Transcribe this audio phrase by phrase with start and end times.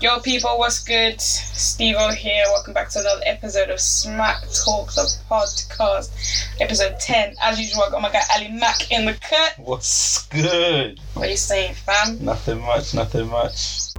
[0.00, 1.20] Yo, people, what's good?
[1.20, 2.44] Steve O here.
[2.48, 6.10] Welcome back to another episode of Smack Talk, the podcast,
[6.60, 7.36] episode 10.
[7.40, 9.54] As usual, I got my guy Ali Mack in the cut.
[9.56, 10.98] What's good?
[11.14, 12.22] What are you saying, fam?
[12.22, 13.92] Nothing much, nothing much.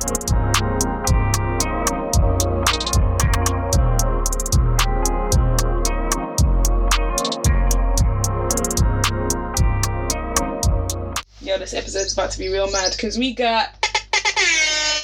[11.41, 13.84] Yo, this episode's about to be real mad because we got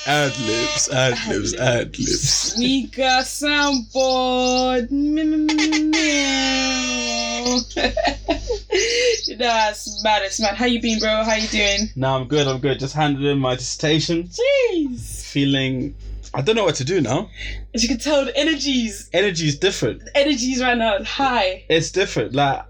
[0.07, 2.55] Ad libs, ad libs, ad libs.
[2.57, 4.89] we got soundboard.
[9.37, 10.23] That's mad.
[10.23, 10.55] It's mad.
[10.55, 11.23] How you been, bro?
[11.23, 11.89] How you doing?
[11.95, 12.79] Now I'm good, I'm good.
[12.79, 14.29] Just handed in my dissertation.
[14.29, 15.23] Jeez.
[15.25, 15.95] Feeling,
[16.33, 17.29] I don't know what to do now.
[17.73, 20.03] As you can tell, the energies, Energy is different.
[20.05, 21.63] the energies right now high.
[21.69, 22.33] It's different.
[22.33, 22.63] Like,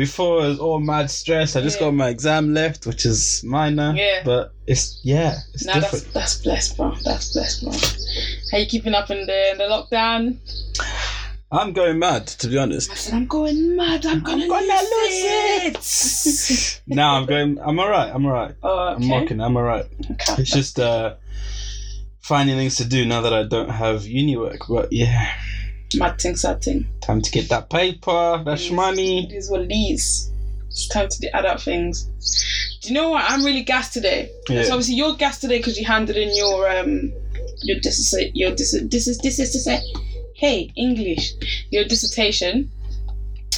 [0.00, 1.56] before it was all mad stress.
[1.56, 1.86] I just Yeah.
[1.88, 3.92] got my exam left, which is minor.
[3.94, 4.22] Yeah.
[4.24, 6.14] But it's, yeah, it's Nah, that's different.
[6.14, 6.94] that's blessed, bro.
[7.04, 7.72] That's blessed, bro.
[8.50, 10.38] How you keeping up in the in the lockdown?
[11.52, 12.90] I'm going mad, to be honest.
[12.90, 14.06] I said I'm going mad.
[14.06, 16.80] I'm gonna, gonna lose, lose it.
[16.86, 18.54] now I'm going, I'm alright, I'm alright.
[18.62, 19.08] oh, I'm okay.
[19.08, 19.86] mocking, I'm alright.
[20.12, 20.34] okay.
[20.42, 21.16] It's just uh,
[22.20, 24.62] finding things to do now that I don't have uni work.
[24.68, 25.32] But yeah,
[25.96, 26.86] Mad thing, sad thing.
[27.00, 29.26] time to get that paper, that It money.
[29.34, 30.30] is what it is.
[30.68, 32.04] It's time to do add up things.
[32.80, 33.24] Do you know what?
[33.28, 34.30] I'm really gassed today.
[34.48, 34.62] Yeah.
[34.64, 37.12] So obviously you're gassed today because you handed in your um
[37.62, 39.80] your dis your dis this is this is to say
[40.34, 41.32] hey English
[41.70, 42.70] your dissertation,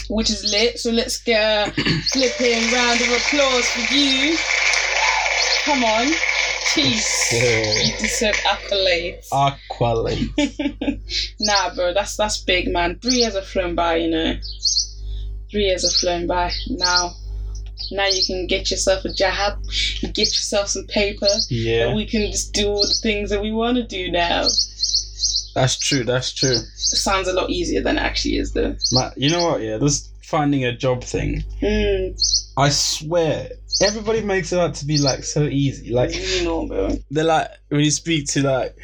[0.09, 0.79] which is lit.
[0.81, 1.71] So let's get a
[2.13, 4.37] flipping round of applause for you.
[5.67, 6.09] Come on,
[6.75, 9.29] jeez, you deserve accolades.
[9.31, 10.29] Aqualate.
[11.41, 12.99] Nah, bro, that's that's big, man.
[13.01, 14.35] Three years have flown by, you know.
[15.51, 16.51] Three years have flown by.
[16.71, 17.13] Now,
[17.91, 19.59] now you can get yourself a job,
[20.01, 23.43] you get yourself some paper, and Yeah, we can just do all the things that
[23.43, 24.45] we want to do now.
[25.55, 26.05] that's true.
[26.05, 26.53] That's true.
[26.57, 28.77] It sounds a lot easier than it actually is, though.
[28.93, 29.61] Ma you know what?
[29.63, 31.45] Yeah, this finding a job thing.
[31.61, 32.15] Mm,
[32.57, 35.93] I swear, everybody makes it out to be like so easy.
[35.93, 36.91] Like you know, bro.
[37.11, 38.77] they're like when you speak to like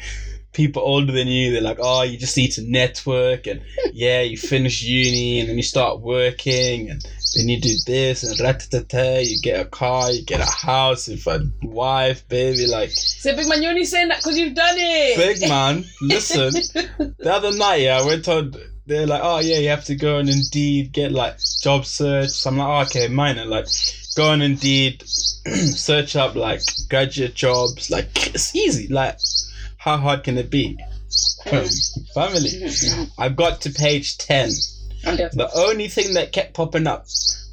[0.53, 3.61] people older than you, they're like, oh, you just need to network and
[3.93, 7.01] yeah, you finish uni and then you start working and
[7.35, 11.27] then you do this and ratatata, you get a car, you get a house, if
[11.27, 15.17] a wife, baby, like So, big man, you're only saying that because you've done it.
[15.17, 15.85] big man.
[16.01, 16.51] Listen,
[17.17, 18.53] the other night, yeah, I went on.
[18.87, 22.31] They're like, oh yeah, you have to go on Indeed, get like job search.
[22.31, 23.67] So I'm like, oh, okay, minor, like
[24.19, 27.89] go on Indeed, search up like graduate jobs.
[27.89, 28.87] Like it's easy.
[28.89, 29.17] Like
[29.77, 30.77] how hard can it be?
[32.13, 32.49] Family.
[33.17, 34.49] I got to page ten.
[35.03, 37.05] The only thing that kept popping up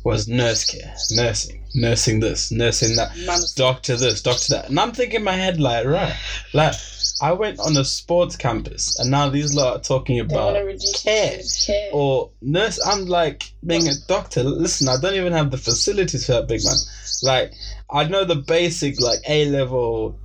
[0.02, 3.12] was nurse care, nursing, nursing this, nursing that
[3.56, 4.68] doctor this, doctor that.
[4.68, 6.16] And I'm thinking in my head, like, right,
[6.52, 6.74] like,
[7.22, 10.62] I went on a sports campus and now these lot are talking they want to
[10.62, 11.90] about care care.
[11.92, 12.78] or nurse.
[12.86, 16.60] I'm like, being a doctor, listen, I don't even have the facilities for that big
[16.64, 16.76] man.
[17.22, 17.52] Like,
[17.90, 20.18] I know the basic, like, A level.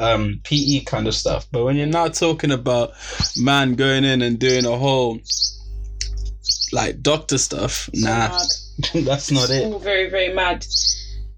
[0.00, 2.92] Um, PE kind of stuff, but when you're now talking about
[3.36, 5.18] man going in and doing a whole
[6.72, 8.38] like doctor stuff, So nah,
[9.04, 9.64] that's not it.
[9.64, 10.64] all very very mad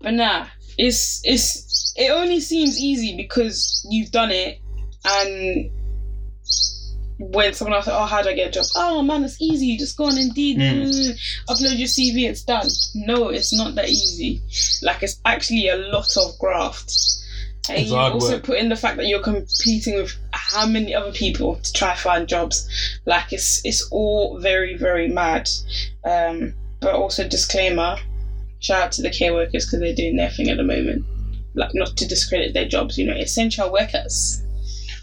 [0.00, 0.46] but nah
[0.76, 4.60] it's it's it only seems easy because you've done it
[5.04, 5.70] and
[7.18, 8.64] when someone else oh how do i get a job?
[8.76, 9.66] Oh man it's easy.
[9.66, 11.10] You just go on indeed Mm.
[11.50, 12.66] upload your cv it's done.
[12.94, 14.40] No it's not that easy.
[14.82, 16.90] Like it's actually a lot of graft.
[17.68, 18.44] And It's you also work.
[18.44, 22.26] put in the fact that you're competing with how many other people to try find
[22.26, 22.66] jobs.
[23.04, 25.46] Like it's it's all very very mad.
[26.04, 27.96] Um but also disclaimer
[28.60, 31.04] shout out to the care workers because they're doing their thing at the moment.
[31.54, 34.42] Like not to discredit their jobs you know essential workers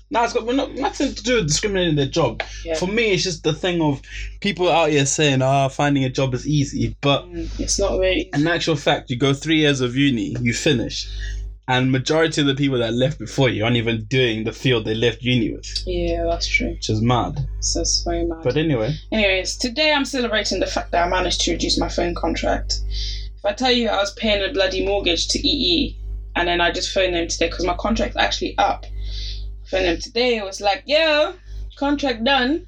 [0.09, 2.41] Nah, it's got well, not, nothing to do with discriminating their job.
[2.63, 2.75] Yeah.
[2.75, 4.01] For me, it's just the thing of
[4.39, 8.29] people out here saying, "Ah, finding a job is easy," but Mm, it's not really
[8.33, 11.07] in actual fact, you go three years of uni, you finish,
[11.67, 14.95] and majority of the people that left before you aren't even doing the field they
[14.95, 17.45] left uni with, yeah that's true which is mad.
[17.59, 21.41] so it's very mad But anyway, Anyways, today I'm celebrating the fact that I managed
[21.41, 22.79] to reduce my phone contract.
[23.37, 25.97] If I tell you I was paying a bloody mortgage to EE
[26.37, 28.85] and then I just phoned them today because my contract's actually up.
[29.69, 31.33] Phoned them today, it was like, yo,
[31.75, 32.65] contract done.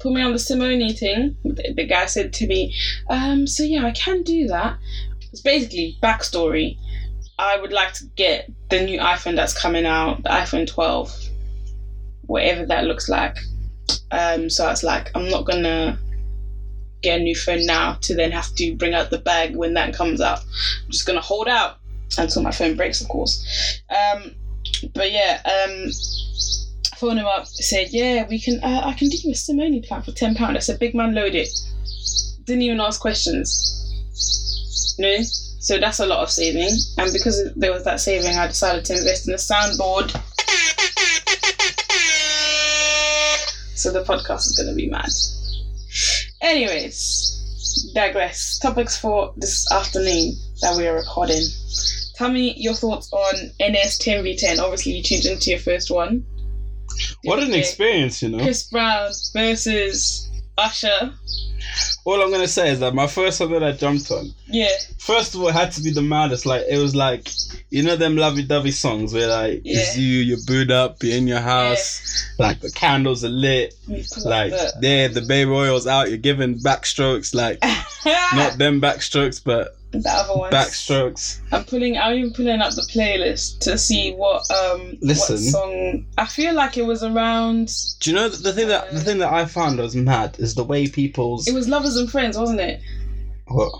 [0.00, 1.36] Put me on the SIM only thing.
[1.44, 2.74] The, the guy said to me,
[3.08, 4.78] um, so yeah, I can do that.
[5.32, 6.78] It's basically backstory.
[7.38, 11.14] I would like to get the new iPhone that's coming out, the iPhone 12,
[12.22, 13.36] whatever that looks like.
[14.10, 15.98] Um, so I was like, I'm not gonna
[17.02, 19.94] get a new phone now to then have to bring out the bag when that
[19.94, 20.40] comes out.
[20.40, 21.78] I'm just gonna hold out
[22.16, 23.82] until my phone breaks, of course.
[23.90, 24.34] Um,
[24.94, 25.90] but yeah, um,
[26.96, 28.62] phoned him up, said, "Yeah, we can.
[28.62, 30.94] Uh, I can do you a SIM only plan for ten pound." I said, "Big
[30.94, 31.48] man, load it."
[32.44, 33.72] Didn't even ask questions.
[34.98, 38.84] No, so that's a lot of saving, and because there was that saving, I decided
[38.86, 40.10] to invest in a soundboard.
[43.74, 45.10] So the podcast is going to be mad.
[46.40, 48.58] Anyways, digress.
[48.58, 51.42] Topics for this afternoon that we are recording.
[52.16, 54.58] Tell me your thoughts on NS 10v10.
[54.58, 56.24] Obviously, you tuned into your first one.
[57.24, 58.42] What an experience, you know.
[58.42, 61.12] Chris Brown versus Usher.
[62.04, 64.68] All I'm gonna say is that my first song that I jumped on, Yeah,
[64.98, 66.46] first of all, it had to be the maddest.
[66.46, 67.28] Like it was like,
[67.70, 71.40] you know, them lovey-dovey songs where like it's you, you're booed up, you're in your
[71.40, 73.74] house, like the candles are lit,
[74.24, 77.58] like there, the Bay Royals out, you're giving backstrokes, like
[78.34, 80.54] not them backstrokes, but the other ones.
[80.54, 81.40] backstrokes.
[81.52, 81.96] I'm pulling.
[81.96, 85.36] I'm even pulling up the playlist to see what um Listen.
[85.36, 86.06] what song.
[86.18, 87.72] I feel like it was around.
[88.00, 90.64] Do you know the thing that the thing that I found was mad is the
[90.64, 92.80] way people's It was Lovers and Friends, wasn't it?
[93.46, 93.72] what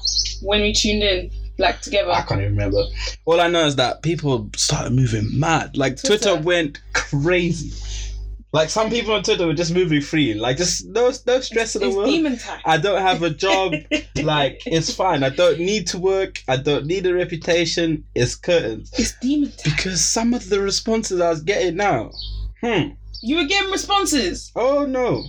[0.43, 2.11] When we tuned in, like together.
[2.13, 2.83] I can't even remember.
[3.25, 5.77] All I know is that people started moving mad.
[5.77, 6.43] Like Twitter, Twitter.
[6.43, 7.73] went crazy.
[8.53, 10.33] Like some people on Twitter were just moving free.
[10.35, 12.09] Like just no no stress in the It's world.
[12.09, 12.61] demon time.
[12.65, 13.75] I don't have a job.
[14.23, 15.23] like it's fine.
[15.23, 16.43] I don't need to work.
[16.49, 18.05] I don't need a reputation.
[18.15, 18.91] It's curtains.
[18.99, 19.75] It's demon time.
[19.77, 22.13] Because some of the responses I was getting now.
[22.63, 22.91] Hmm.
[23.23, 24.53] You were getting responses.
[24.57, 25.25] Oh no.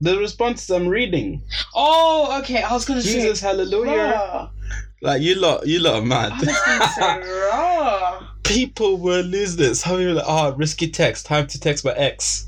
[0.00, 1.42] The responses I'm reading.
[1.74, 2.62] Oh, okay.
[2.62, 3.22] I was gonna Jesus, say.
[3.22, 4.12] Jesus hallelujah.
[4.14, 4.50] Raw.
[5.00, 6.32] Like you lot, you lot are mad.
[7.52, 8.26] raw.
[8.42, 9.74] People were losing it.
[9.76, 11.26] Some people were like, oh, risky text.
[11.26, 12.46] Time to text my ex.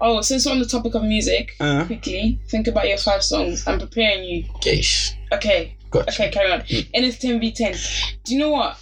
[0.00, 3.66] Oh, since we're on the topic of music, Uh, quickly think about your five songs.
[3.68, 4.44] I'm preparing you.
[4.60, 5.12] Geish.
[5.30, 5.76] Okay.
[5.90, 6.10] Gotcha.
[6.10, 6.60] Okay, carry on.
[6.62, 6.88] Mm.
[6.94, 8.14] And it's 10v10.
[8.24, 8.78] Do you know what?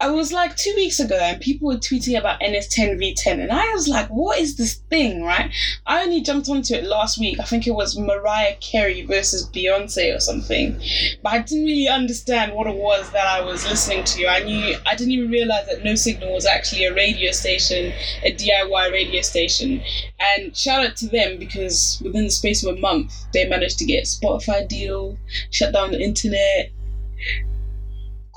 [0.00, 3.88] I was like two weeks ago and people were tweeting about NS10v10 and I was
[3.88, 5.52] like, what is this thing, right?
[5.86, 7.40] I only jumped onto it last week.
[7.40, 10.80] I think it was Mariah Carey versus Beyonce or something.
[11.20, 14.28] But I didn't really understand what it was that I was listening to.
[14.28, 17.92] I knew I didn't even realize that No Signal was actually a radio station,
[18.22, 19.82] a DIY radio station.
[20.20, 23.84] And shout out to them because within the space of a month they managed to
[23.84, 25.18] get a Spotify deal,
[25.50, 26.70] shut down the internet,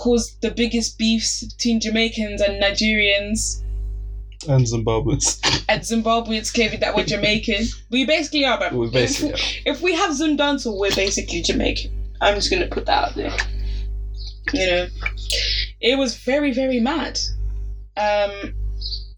[0.01, 3.61] caused the biggest beefs between Jamaicans and Nigerians.
[4.47, 5.63] And Zimbabweans.
[5.69, 7.67] At Zimbabwe, it's clearly that we're Jamaican.
[7.91, 9.33] We basically are, but we basically.
[9.33, 11.91] if, if we have dancehall, we're basically Jamaican.
[12.19, 13.37] I'm just gonna put that out there.
[14.53, 14.87] You know,
[15.79, 17.19] it was very, very mad.
[17.95, 18.55] Um,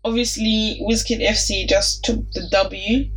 [0.03, 3.09] obviously, Wizkid FC just took the W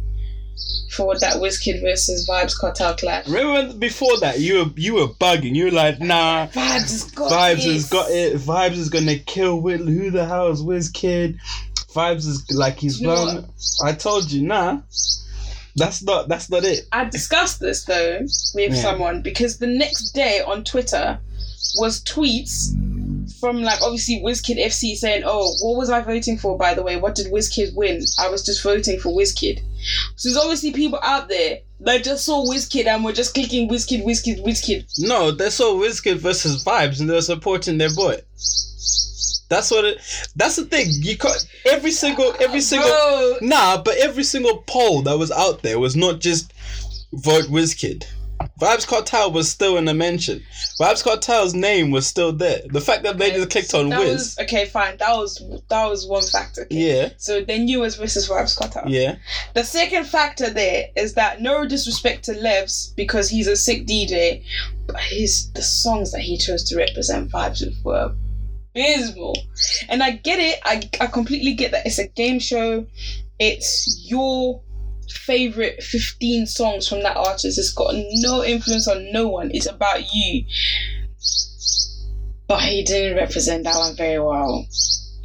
[0.97, 3.29] for that Wizkid versus Vybz Kartel clash.
[3.29, 5.55] Remember before that you were you were bugging.
[5.55, 6.47] You were like, nah.
[6.49, 8.37] Vibes has got Vibes has got it.
[8.39, 9.81] Vibes is gonna kill Whit.
[9.81, 11.39] Who the hell is Wiz Kid?
[11.95, 13.47] Vibes is like he's blown.
[13.85, 14.81] I told you, nah.
[15.77, 16.29] That's not.
[16.29, 16.87] That's not it.
[16.93, 18.21] I discussed this though
[18.55, 18.81] with Yeah.
[18.83, 21.19] someone because the next day on Twitter
[21.79, 22.73] was tweets
[23.41, 26.57] from like obviously WizKid FC saying, "Oh, what was I voting for?
[26.57, 28.03] By the way, what did WizKid win?
[28.19, 29.61] I was just voting for WizKid."
[30.17, 34.05] So there's obviously people out there that just saw WizKid and were just clicking WizKid,
[34.05, 34.87] WizKid, WizKid.
[34.99, 38.17] No, they saw Wiz Kid versus Vibes, and they're supporting their boy.
[39.49, 39.99] That's what it.
[40.35, 40.89] That's the thing.
[40.91, 42.89] You got every single every single.
[42.89, 46.53] Bro, Nah, but every single poll that was out there was not just
[47.13, 48.05] vote WizKid.
[48.61, 50.43] Vybz Kartel was still in the mention.
[50.81, 52.61] Vybz Kartel's name was still there.
[52.71, 54.13] The fact that they just clicked on that Wiz.
[54.13, 54.65] was okay.
[54.67, 56.63] Fine, that was that was one factor.
[56.63, 56.75] okay.
[56.77, 58.85] Yeah, So then you was versus Vybz Kartel.
[58.89, 59.17] yeah.
[59.55, 64.45] The second factor there is that no disrespect to Levs because he's a sick DJ,
[64.87, 68.15] but his the songs that he chose to represent vibes with were
[68.75, 69.37] abysmal.
[69.89, 70.61] And I get it.
[70.65, 72.87] I I completely get that it's a game show.
[73.39, 74.63] It's your
[75.11, 77.59] favorite 15 songs from that artist.
[77.59, 79.51] It's got no influence on no one.
[79.53, 80.45] It's about you.
[82.49, 84.67] But he didn't represent that one very well,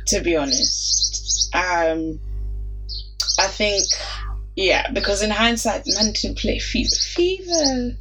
[0.07, 1.49] to be honest.
[1.53, 2.19] Um
[3.39, 3.83] I think
[4.55, 6.95] yeah, because in hindsight, man didn't play Fever.
[6.95, 7.97] Fever.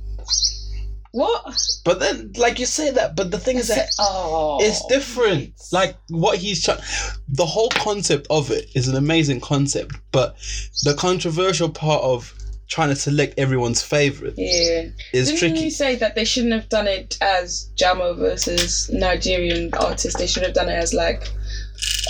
[1.12, 1.56] What?
[1.84, 5.54] But then, like you say that, but the thing is that oh, it's different.
[5.72, 6.80] Like what he's trying,
[7.28, 10.36] the whole concept of it is an amazing concept, but
[10.84, 12.32] the controversial part of
[12.68, 14.84] trying to select everyone's favorite yeah.
[15.12, 15.60] is Didn't tricky.
[15.64, 20.16] you say that they shouldn't have done it as Jamo versus Nigerian artist?
[20.18, 21.28] They should have done it as like,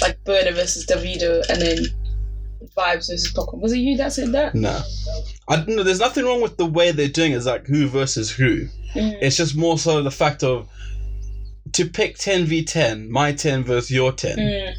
[0.03, 1.79] like Burna versus Davido, and then
[2.77, 3.61] Vibes versus Popcaan.
[3.61, 4.55] Was it you that said that?
[4.55, 4.83] No,
[5.49, 5.83] I don't know.
[5.83, 7.37] There's nothing wrong with the way they're doing it.
[7.37, 8.69] It's like who versus who.
[8.95, 9.19] Mm.
[9.23, 10.69] It's just more so the fact of
[11.73, 14.37] to pick 10 v 10, my 10 versus your 10.
[14.39, 14.73] Mm.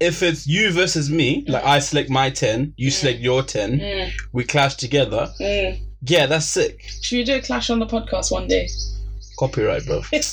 [0.00, 4.10] if it's you versus me, like I select my ten, you select your ten, Mm,
[4.32, 5.28] we clash together.
[5.40, 5.78] mm.
[6.02, 6.84] Yeah, that's sick.
[7.02, 8.68] Should we do a clash on the podcast one day?
[9.38, 10.02] Copyright, bro.
[10.12, 10.30] That's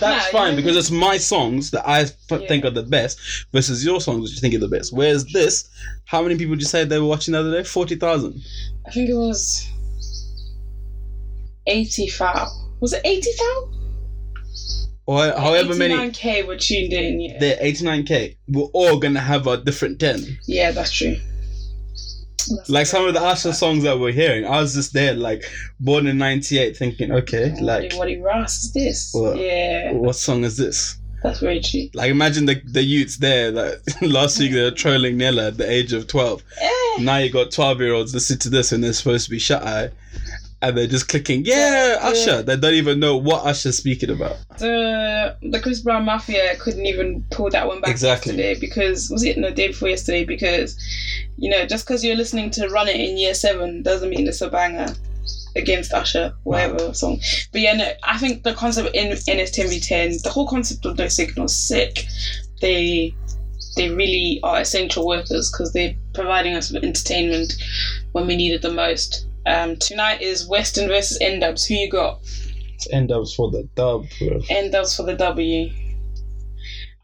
[0.00, 2.46] That's fine because it's my songs that I Yeah.
[2.48, 3.18] think are the best
[3.52, 4.92] versus your songs which you think are the best.
[4.92, 5.68] Whereas this,
[6.06, 7.64] how many people did you say they were watching the other day?
[7.64, 8.40] Forty thousand.
[8.86, 9.68] I think it was
[11.66, 12.48] eighty thou.
[12.80, 13.68] Was it eighty thou?
[15.06, 15.94] Or however many.
[15.94, 17.20] 89k were tuned in.
[17.20, 18.36] Yeah, They're eighty nine k.
[18.48, 20.38] We're all gonna have a different ten.
[20.46, 21.16] yeah, that's true.
[22.56, 25.44] That's Like some of the Usher songs that we're hearing, I was just there, like
[25.80, 29.10] born in '98, thinking, okay, like what Ras is this?
[29.12, 29.36] What?
[29.38, 30.98] Yeah, what song is this?
[31.22, 31.88] that's very true.
[31.94, 33.50] Like imagine the the youths there.
[33.52, 36.42] Like last week they were trolling Nella at the age of twelve.
[36.60, 39.38] Eh, Now you got twelve year olds listen to this and they're supposed to be
[39.38, 39.90] shut eye,
[40.62, 42.42] and they're just clicking, yeah, Yeah, Usher.
[42.42, 44.36] They don't even know what Usher's speaking about.
[44.58, 48.32] the the Chris Brown Mafia couldn't even pull that one back Exactly.
[48.36, 50.76] yesterday because was it no day before yesterday because
[51.36, 54.40] you know just because you're listening to Run It in Year Seven doesn't mean it's
[54.40, 54.86] a banger
[55.56, 57.20] against Usher whatever song.
[57.52, 60.48] But yeah, no, I think the concept in in his 10 v 10 the whole
[60.48, 62.04] concept of those signals sick.
[62.60, 63.14] They
[63.76, 67.54] they really are essential workers because they're providing us with entertainment
[68.12, 69.26] when we need it the most.
[69.46, 71.66] Um, tonight is Western versus N-Dubz.
[71.66, 72.20] Who you got?
[72.90, 74.06] End ups for the dub.
[74.48, 75.70] End ups for the W.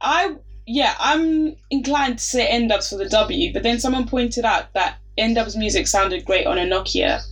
[0.01, 0.35] I
[0.67, 4.73] yeah, I'm inclined to say end ups for the W, but then someone pointed out
[4.75, 7.23] that end ups music sounded great on a Nokia.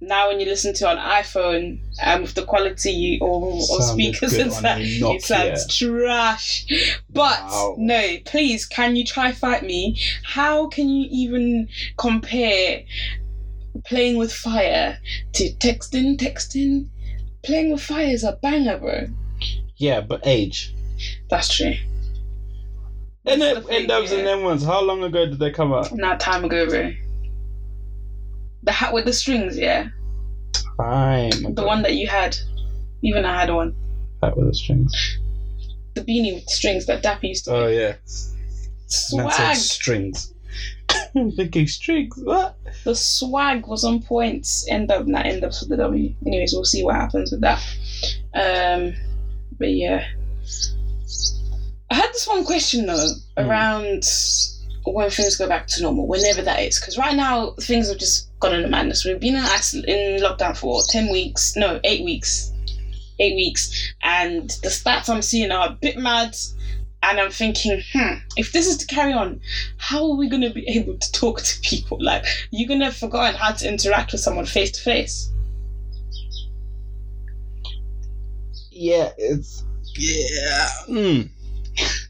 [0.00, 4.40] Now when you listen to an iPhone um, with the quality or, or speakers good
[4.40, 6.66] and on stuff, it sounds trash.
[7.10, 7.74] But Wow.
[7.76, 10.00] no, please, can you try fight me?
[10.22, 12.84] How can you even compare
[13.84, 14.98] playing with fire
[15.34, 16.88] to texting, texting?
[17.42, 19.06] Playing with fire is a banger, bro.
[19.76, 20.74] Yeah, but age.
[21.30, 21.72] That's true.
[23.26, 24.18] And That's then the thing, N-Dubz yeah.
[24.18, 24.64] and them ones.
[24.64, 25.92] How long ago did they come out?
[25.92, 26.92] Not time ago, bro.
[28.62, 29.88] The hat with the strings, yeah.
[30.78, 31.30] Time.
[31.30, 31.66] The ago.
[31.66, 32.36] one that you had.
[33.02, 33.74] Even I had one.
[34.22, 34.92] Hat with the strings.
[35.94, 37.70] The beanie with the strings that Dappy used to Oh wear.
[37.72, 37.86] yeah.
[37.88, 37.96] And
[39.20, 39.56] that said Swag.
[39.56, 40.34] strings.
[41.16, 42.14] I'm thinking strings.
[42.22, 42.56] What?
[42.84, 44.46] The swag was on point.
[44.68, 46.14] End up, not end up for the W.
[46.26, 47.62] Anyways, we'll see what happens with that.
[48.34, 48.94] Um,
[49.58, 50.04] but yeah.
[51.90, 53.48] I had this one question though Hmm.
[53.48, 54.04] around
[54.84, 56.78] when things go back to normal, whenever that is.
[56.78, 59.04] Because right now things have just gone into madness.
[59.04, 62.52] We've been in, in lockdown for ten weeks, no, eight weeks,
[63.18, 66.36] eight weeks, and the stats I'm seeing are a bit mad.
[67.02, 69.40] And I'm thinking, hmm, if this is to carry on,
[69.78, 71.96] how are we going to be able to talk to people?
[72.00, 75.32] Like, you're going to have forgotten how to interact with someone face to face.
[78.70, 79.64] Yeah, it's
[79.96, 80.68] yeah.
[80.88, 81.30] Mm.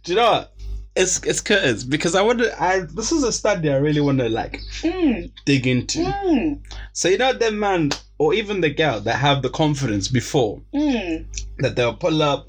[0.04, 0.52] Do you know what?
[0.96, 2.62] It's it's curtains because I want to.
[2.62, 6.00] I this is a study I really want to like Mm, dig into.
[6.00, 6.60] mm,
[6.92, 11.24] So you know them man or even the girl that have the confidence before mm.
[11.58, 12.48] that they'll pull up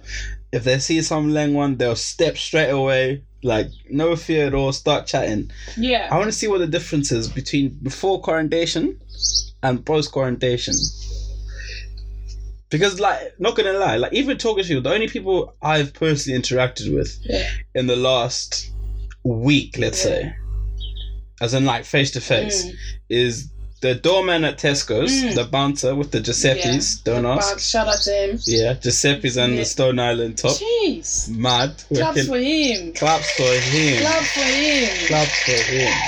[0.52, 4.72] if they see some leng one they'll step straight away like no fear at all
[4.72, 5.50] start chatting.
[5.78, 6.08] Yeah.
[6.12, 9.00] I want to see what the difference is between before quarantine
[9.64, 10.60] and post quarantine.
[12.70, 16.40] Because like not gonna lie, like even talking to you, the only people I've personally
[16.40, 17.50] interacted with Yeah.
[17.76, 18.70] in the last
[19.24, 20.12] week, let's Yeah.
[20.12, 20.36] say,
[21.42, 22.76] as in like face to face, Mm.
[23.10, 23.48] is
[23.82, 25.36] the doorman at Tesco's, Mm.
[25.36, 27.60] the bouncer with the Giuseppe's, don't But ask.
[27.60, 28.40] Shout out to him.
[28.46, 29.60] Yeah, Giuseppe's and Yeah.
[29.60, 30.56] the Stone Island top.
[30.58, 31.28] Jeez.
[31.30, 31.74] Mad.
[31.94, 32.94] Claps for him.
[32.94, 34.00] Claps for him.
[34.02, 35.08] Claps for him.
[35.08, 35.92] Claps for him.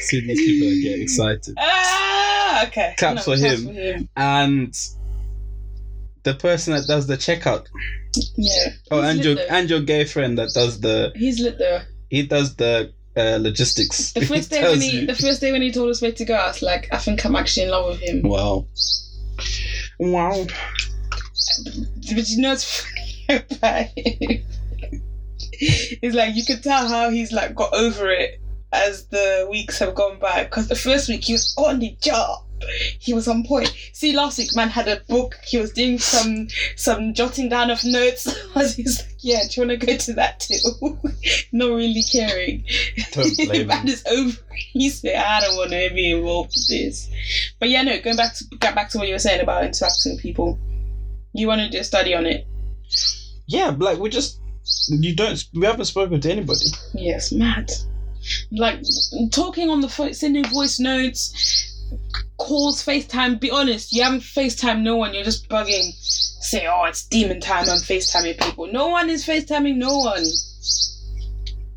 [0.00, 1.54] See these people that get excited.
[1.58, 2.94] ah, okay.
[2.96, 3.66] Claps for him.
[3.74, 4.08] him.
[4.16, 4.72] and
[6.22, 7.66] the person that does the checkout.
[8.36, 8.72] Yeah.
[8.90, 9.46] Oh, He's and your though.
[9.50, 11.80] and your gay friend that does the He's lit though.
[12.10, 14.12] he does the uh, logistics.
[14.12, 15.06] The first day when he you.
[15.06, 17.24] the first day when he told us where to go, I was like, I think
[17.24, 18.22] I'm actually in love with him.
[18.22, 18.66] wow,
[19.98, 20.46] wow.
[22.14, 23.86] But you know it's funny about.
[25.58, 28.40] It's like you could tell how he's like got over it
[28.72, 30.44] as the weeks have gone by.
[30.44, 32.42] Because the first week he was on the job.
[32.98, 33.74] He was on point.
[33.92, 35.36] See, last week man had a book.
[35.46, 38.24] He was doing some some jotting down of notes.
[38.76, 40.56] He's like, yeah, do you want to go to that too?
[41.52, 42.64] Not really caring.
[43.12, 43.88] Don't blame man him.
[43.88, 44.38] is over.
[44.54, 47.10] He said, I don't want to be involved with this.
[47.58, 48.00] But yeah, no.
[48.00, 50.58] Going back to get back to what you were saying about interacting with people.
[51.32, 52.46] You want to do a study on it?
[53.46, 54.40] Yeah, like we just
[54.88, 56.66] you don't we haven't spoken to anybody.
[56.94, 57.70] Yes, mad.
[58.50, 58.80] Like
[59.30, 61.75] talking on the phone, sending voice notes.
[62.38, 63.40] Calls, FaceTime.
[63.40, 65.14] Be honest, you haven't FaceTime no one.
[65.14, 65.92] You're just bugging.
[66.40, 67.64] Say, oh, it's demon time.
[67.68, 68.66] I'm FaceTiming people.
[68.72, 70.24] No one is FaceTiming no one.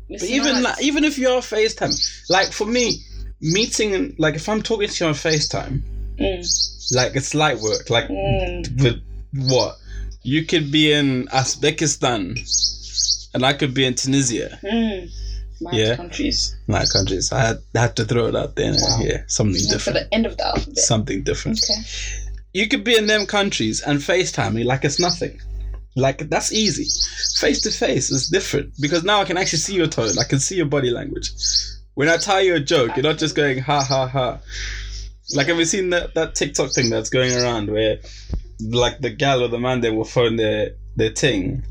[0.08, 1.94] But even like, even if you're FaceTime,
[2.30, 3.00] like for me,
[3.40, 5.82] meeting like if I'm talking to you on FaceTime,
[6.20, 7.88] Mm, like it's light work.
[7.88, 9.02] Like mm, with
[9.48, 9.76] what?
[10.22, 12.38] You could be in Uzbekistan
[13.32, 14.58] and I could be in Tunisia.
[14.62, 15.10] mm.
[15.60, 15.96] Mad Yeah.
[15.96, 16.56] countries.
[16.66, 17.32] Like countries.
[17.32, 18.72] I had, had to throw it out there.
[18.72, 18.98] Wow.
[19.02, 19.98] Yeah, something For different.
[19.98, 20.78] For the end of the alphabet.
[20.78, 21.60] Something different.
[21.62, 21.82] Okay.
[22.52, 25.40] You could be in them countries and FaceTime me like it's nothing.
[25.96, 26.86] Like that's easy.
[27.38, 30.18] Face to face is different because now I can actually see your tone.
[30.18, 31.30] I can see your body language.
[31.94, 34.38] When I tell you a joke, you're not just going ha ha ha.
[35.34, 37.98] Like have you seen that, that TikTok thing that's going around where
[38.68, 41.62] like the gal or the man they will phone their their ting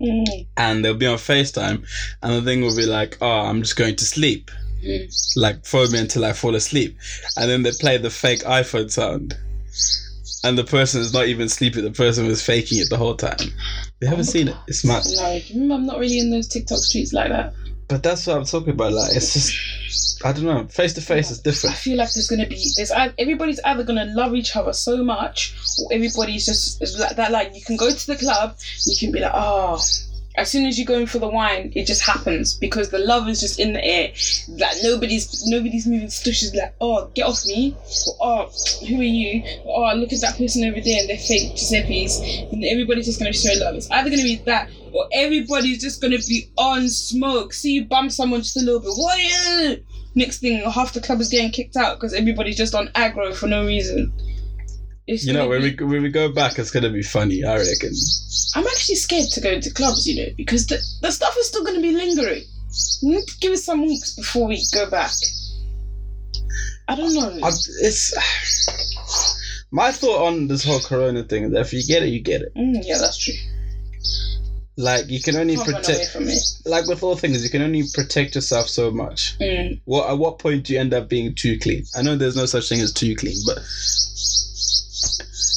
[0.00, 1.84] Mm, and they'll be on FaceTime
[2.22, 4.50] and the thing will be like, Oh, I'm just going to sleep.
[4.84, 5.12] mm.
[5.36, 6.96] Like phone me until I fall asleep.
[7.36, 9.36] And then they play the fake iPhone sound.
[10.44, 13.38] And the person is not even sleeping, the person was faking it the whole time.
[14.00, 14.56] You haven't seen it.
[14.68, 15.02] It's mad.
[15.52, 17.52] No, I'm not really in those TikTok streets like that.
[17.88, 18.92] But that's what I'm talking about.
[18.92, 20.66] Like it's just I don't know.
[20.66, 21.74] Face to face is different.
[21.74, 25.54] I feel like there's gonna be there's everybody's either gonna love each other so much,
[25.82, 27.30] or everybody's just like that.
[27.30, 29.80] Like you can go to the club, you can be like, oh.
[30.38, 33.28] As soon as you go in for the wine, it just happens because the love
[33.28, 34.12] is just in the air.
[34.48, 36.54] Like nobody's nobody's moving stushes.
[36.54, 37.76] Like oh, get off me.
[38.20, 39.42] Or, oh, who are you?
[39.66, 42.20] Oh, look at that person over there and they're fake Giuseppe's.
[42.52, 43.74] And everybody's just gonna show love.
[43.74, 47.52] It's either gonna be that or everybody's just gonna be on smoke.
[47.52, 48.92] See you bump someone just a little bit.
[48.94, 49.18] What?
[49.18, 49.84] are you?
[50.14, 53.46] Next thing, half the club is getting kicked out because everybody's just on aggro for
[53.46, 54.12] no reason.
[55.08, 57.42] It's You know, gonna when we when we go back, it's gonna be funny.
[57.42, 57.92] I reckon.
[58.54, 61.64] I'm actually scared to go to clubs, you know, because the, the stuff is still
[61.64, 62.44] going to be lingering.
[63.02, 65.10] We need to give it some weeks before we go back.
[66.88, 67.38] I don't know.
[67.42, 68.14] I, it's
[69.70, 72.42] my thought on this whole Corona thing is that if you get it, you get
[72.42, 72.54] it.
[72.54, 73.34] Mm, yeah, that's true.
[74.76, 76.16] Like you can only Can't protect.
[76.66, 79.38] Like with all things, you can only protect yourself so much.
[79.38, 81.84] Mm, What at what point do you end up being too clean?
[81.96, 83.58] I know there's no such thing as too clean, but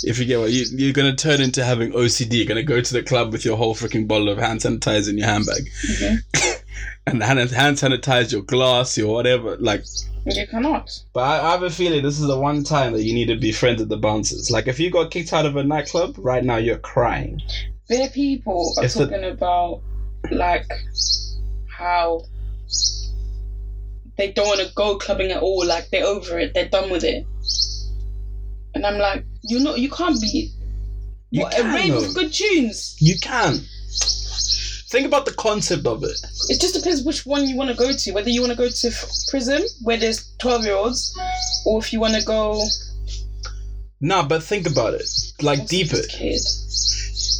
[0.03, 2.93] if you get what you, you're gonna turn into having OCD, you're gonna go to
[2.93, 6.63] the club with your whole freaking bottle of hand sanitizer in your handbag, mhm.
[7.07, 9.57] and hand, hand sanitize your glass, your whatever.
[9.57, 9.83] Like,
[10.25, 10.91] You cannot.
[11.13, 13.35] but I, I have a feeling this is the one time that you need to
[13.37, 14.51] be friends with the bouncers.
[14.51, 17.41] Like, if you got kicked out of a nightclub right now, you're crying.
[17.89, 19.81] There people are It's talking about
[20.31, 20.65] like
[21.67, 22.23] how
[24.17, 25.65] they don't want to go clubbing at all.
[25.65, 26.53] Like they're over it.
[26.53, 27.25] They're done with it.
[28.73, 30.51] And I'm like, you know, you can't be.
[31.29, 32.05] You what, a can, rave though.
[32.05, 32.95] of good tunes.
[32.99, 33.59] You can.
[34.89, 36.17] Think about the concept of it.
[36.49, 38.11] It just depends which one you want to go to.
[38.11, 41.17] Whether you want to go to f- prison where there's 12 year olds,
[41.65, 42.61] or if you want to go.
[44.01, 45.07] Nah, but think about it.
[45.41, 46.13] Like, what's deep it.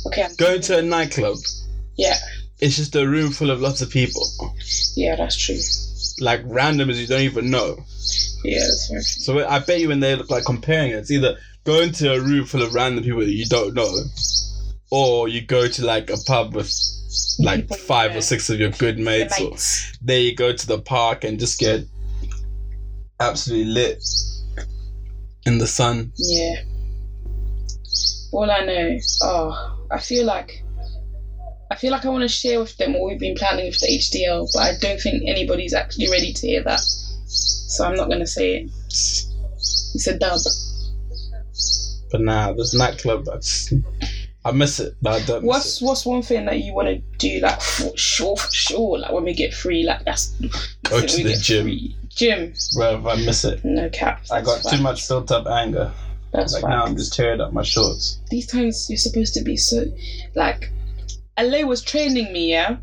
[0.07, 0.23] Okay.
[0.23, 1.37] I'm Going to a nightclub,
[1.97, 2.15] Yeah.
[2.59, 4.23] it's just a room full of lots of people.
[4.95, 5.59] Yeah, that's true.
[6.23, 7.83] Like, randomers you don't even know.
[8.43, 9.43] Yeah, that's very true.
[9.43, 12.19] So I bet you when they look like comparing it, it's either going to a
[12.19, 13.89] room full of random people that you don't know,
[14.91, 16.71] or you go to like a pub with
[17.39, 19.97] like People, five or six of your good mates, or mates.
[20.01, 21.81] there you go to the park and just get
[23.19, 24.03] absolutely lit
[25.45, 26.11] in the sun.
[26.17, 26.55] Yeah.
[28.31, 30.63] All I know, oh, I feel like
[31.69, 33.87] I feel like I want to share with them what we've been planning with the
[33.87, 36.81] HDL, but I don't think anybody's actually ready to hear that.
[37.71, 38.71] So I'm not gonna say it.
[38.87, 40.39] It's a dub.
[42.11, 43.73] But nah, this nightclub, that's
[44.43, 47.39] I miss it, but I don't What's what's one thing that you want to do
[47.39, 50.29] like for sure, for sure, like when we get free, like that's
[50.83, 51.63] Go to the gym.
[51.65, 51.95] free.
[52.09, 53.07] Gym, bro.
[53.07, 53.63] I miss it.
[53.63, 54.21] no cap.
[54.31, 55.91] I got That's too much built up anger.
[56.33, 56.69] That's Like facts.
[56.71, 58.19] now, I'm just tearing up my shorts.
[58.29, 59.85] these times you're supposed to be so
[60.35, 60.69] like
[61.39, 62.77] LA was training me, yeah.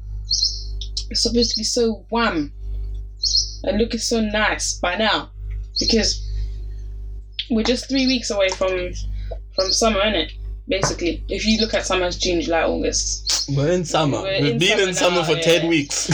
[1.11, 2.53] You're supposed to be so wham
[3.65, 5.31] and looking so nice by now.
[5.79, 6.25] Because
[7.51, 8.91] we're just three weeks away from
[9.55, 10.33] from summer, innit?
[10.69, 11.25] Basically.
[11.29, 13.49] If you look at summer as June, July, August.
[13.57, 14.21] We're in summer.
[14.23, 16.09] We're We've in been in summer summer now, for ten weeks.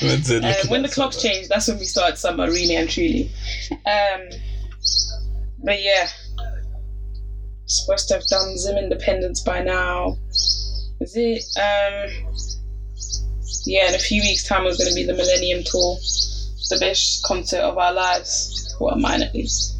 [0.00, 1.34] That's it, Uh, when the clocks summer.
[1.34, 3.30] change, that's when we start summer, really and truly.
[3.72, 4.28] Um,
[5.64, 6.06] but yeah,
[7.66, 10.16] supposed to have done Zim Independence by now.
[11.00, 11.42] Is it?
[11.58, 12.34] Um,
[13.66, 15.96] yeah, in a few weeks' time, it's going to be the Millennium Tour,
[16.70, 18.76] the best concert of our lives.
[18.80, 19.76] Well, mine at least.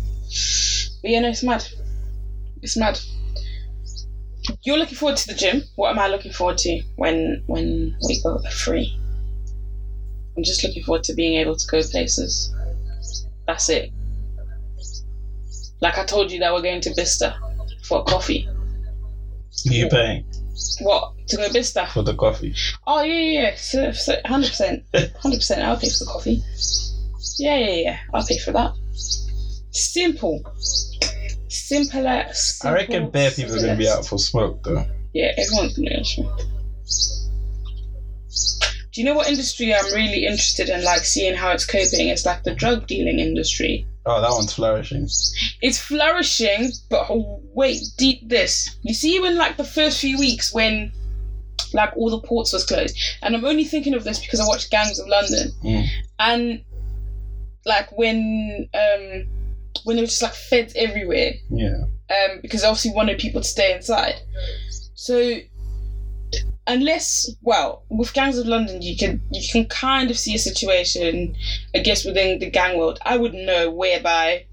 [1.03, 1.67] But yeah, no, it's mad.
[2.63, 3.01] It's mad.
[4.63, 5.63] You're looking forward to the gym.
[5.77, 8.99] What am I looking forward to when when we go free?
[10.37, 12.55] I'm just looking forward to being able to go places.
[13.47, 13.91] That's it.
[15.81, 17.35] Like I told you that we're going to Bista
[17.83, 18.49] for coffee.
[19.65, 20.25] You paying
[20.81, 21.89] What to go Bista?
[21.93, 22.55] for the coffee?
[22.87, 23.55] Oh yeah, yeah, yeah.
[23.57, 24.85] So, so 100%.
[24.93, 25.59] 100%.
[25.63, 26.43] I'll pay for the coffee.
[27.39, 27.99] Yeah, yeah, yeah.
[28.15, 28.73] I'll pay for that.
[29.71, 30.43] Simple.
[31.49, 32.61] Simple as.
[32.65, 34.85] I reckon bare people are gonna be out for smoke though.
[35.13, 36.41] Yeah, everyone's gonna be go smoke.
[38.93, 42.09] Do you know what industry I'm really interested in, like seeing how it's coping?
[42.09, 43.87] It's like the drug dealing industry.
[44.07, 45.07] Oh, that one's flourishing.
[45.61, 48.77] It's flourishing, but oh, wait, deep this.
[48.83, 50.93] You see, when like the first few weeks when
[51.75, 54.71] like all the ports was closed, and I'm only thinking of this because I watched
[54.71, 55.87] Gangs of London, Mm.
[56.19, 56.65] and
[57.67, 59.27] like when um
[59.85, 61.83] when there was just like feds everywhere, Yeah.
[62.11, 64.15] um, because obviously wanted people to stay inside.
[64.95, 65.37] So
[66.73, 71.35] unless well, with Gangs of London you can you can kind of see a situation,
[71.75, 74.47] I guess within the gang world, I wouldn't know whereby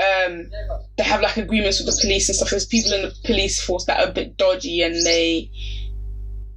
[0.00, 0.50] um
[0.96, 2.50] they have like agreements with the police and stuff.
[2.50, 5.50] There's people in the police force that are a bit dodgy and they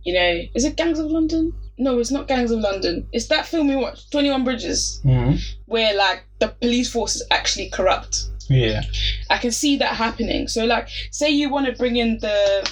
[0.03, 1.53] you know, is it Gangs of London?
[1.77, 3.05] No, it's not Gangs of London.
[3.11, 5.39] It's that film we watched, Twenty One Bridges, Mm.
[5.65, 8.23] where like the police force is actually corrupt.
[8.49, 8.81] Yeah.
[9.29, 10.47] I can see that happening.
[10.47, 12.67] So like say you want to bring in the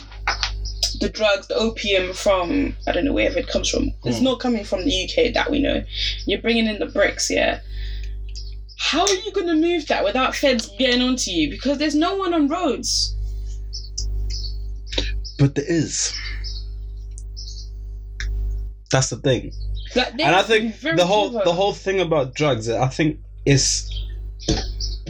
[0.99, 3.91] the drugs, the opium from I don't know wherever it comes from.
[4.03, 4.23] It's Mm.
[4.23, 5.83] not coming from the UK that we know.
[6.25, 7.59] You're bringing in the bricks, yeah.
[8.77, 11.49] How are you gonna move that without feds getting onto you?
[11.49, 13.15] Because there's no one on roads.
[15.39, 16.13] But there is.
[18.91, 19.51] That's the thing.
[19.95, 23.89] Like, and I think the whole the whole thing about drugs, I think, is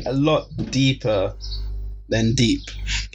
[0.06, 1.34] a lot deeper
[2.10, 2.62] than deep,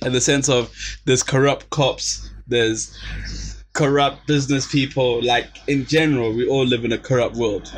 [0.03, 0.73] in the sense of
[1.05, 5.23] there's corrupt cops, there's corrupt business people.
[5.25, 7.71] Like in general, we all live in a corrupt world.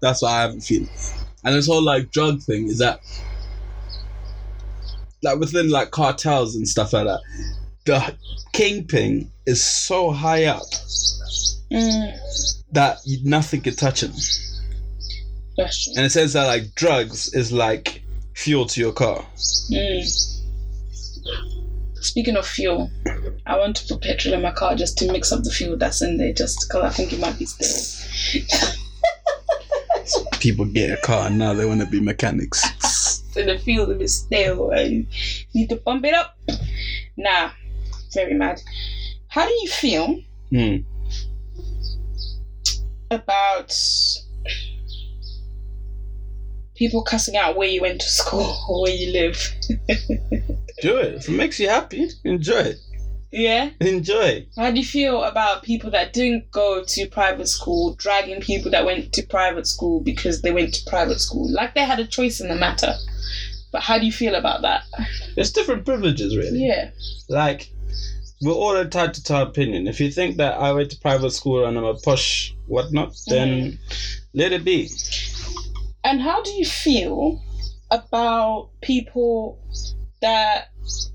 [0.00, 0.90] That's what I have a feeling.
[1.44, 3.00] And this whole like drug thing is that,
[5.22, 7.20] like within like cartels and stuff like that,
[7.86, 8.16] the
[8.52, 10.62] kingpin is so high up
[11.70, 12.12] Mm,
[12.72, 14.12] that nothing can touch him.
[15.96, 18.02] And it says that like drugs is like
[18.34, 19.24] fuel to your car.
[19.70, 20.39] Mm.
[22.00, 22.90] Speaking of fuel,
[23.46, 26.00] I want to put petrol in my car just to mix up the fuel that's
[26.02, 28.72] in there, just because I think it might be stale.
[30.40, 32.62] People get a car and now they want to be mechanics.
[33.32, 34.70] so the fuel is stale.
[34.74, 35.06] I
[35.54, 36.38] need to pump it up.
[37.16, 37.50] Nah,
[38.14, 38.60] very mad.
[39.28, 40.76] How do you feel Hmm.
[43.10, 43.72] about
[46.74, 49.54] people cussing out where you went to school or where you live?
[50.82, 51.14] Do it.
[51.14, 52.76] If it makes you happy, enjoy it.
[53.32, 53.70] yeah.
[53.80, 54.46] Enjoy.
[54.56, 58.84] How do you feel about people that didn't go to private school, dragging people that
[58.84, 61.50] went to private school because they went to private school?
[61.52, 62.94] Like they had a choice in the matter.
[63.72, 64.82] But how do you feel about that?
[65.36, 66.66] It's different privileges, really.
[66.66, 66.90] Yeah.
[67.28, 67.70] Like,
[68.42, 69.86] we're all entitled to our opinion.
[69.86, 73.48] If you think that I went to private school and I'm a posh whatnot, then
[73.48, 73.98] mm-hmm.
[74.34, 74.90] let it be.
[76.02, 77.40] And how do you feel
[77.92, 79.60] about people
[80.20, 80.69] that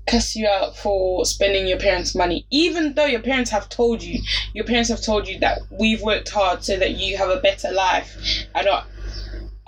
[0.06, 2.46] cuss you out for spending your parents' money?
[2.50, 4.22] Even though your parents have told you,
[4.54, 7.72] your parents have told you that we've worked hard so that you have a better
[7.72, 8.16] life
[8.54, 8.84] and are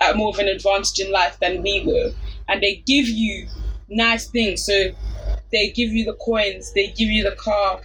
[0.01, 2.11] at more of an advantage in life than we were.
[2.47, 3.47] And they give you
[3.89, 4.65] nice things.
[4.65, 4.91] So
[5.51, 7.81] they give you the coins, they give you the car,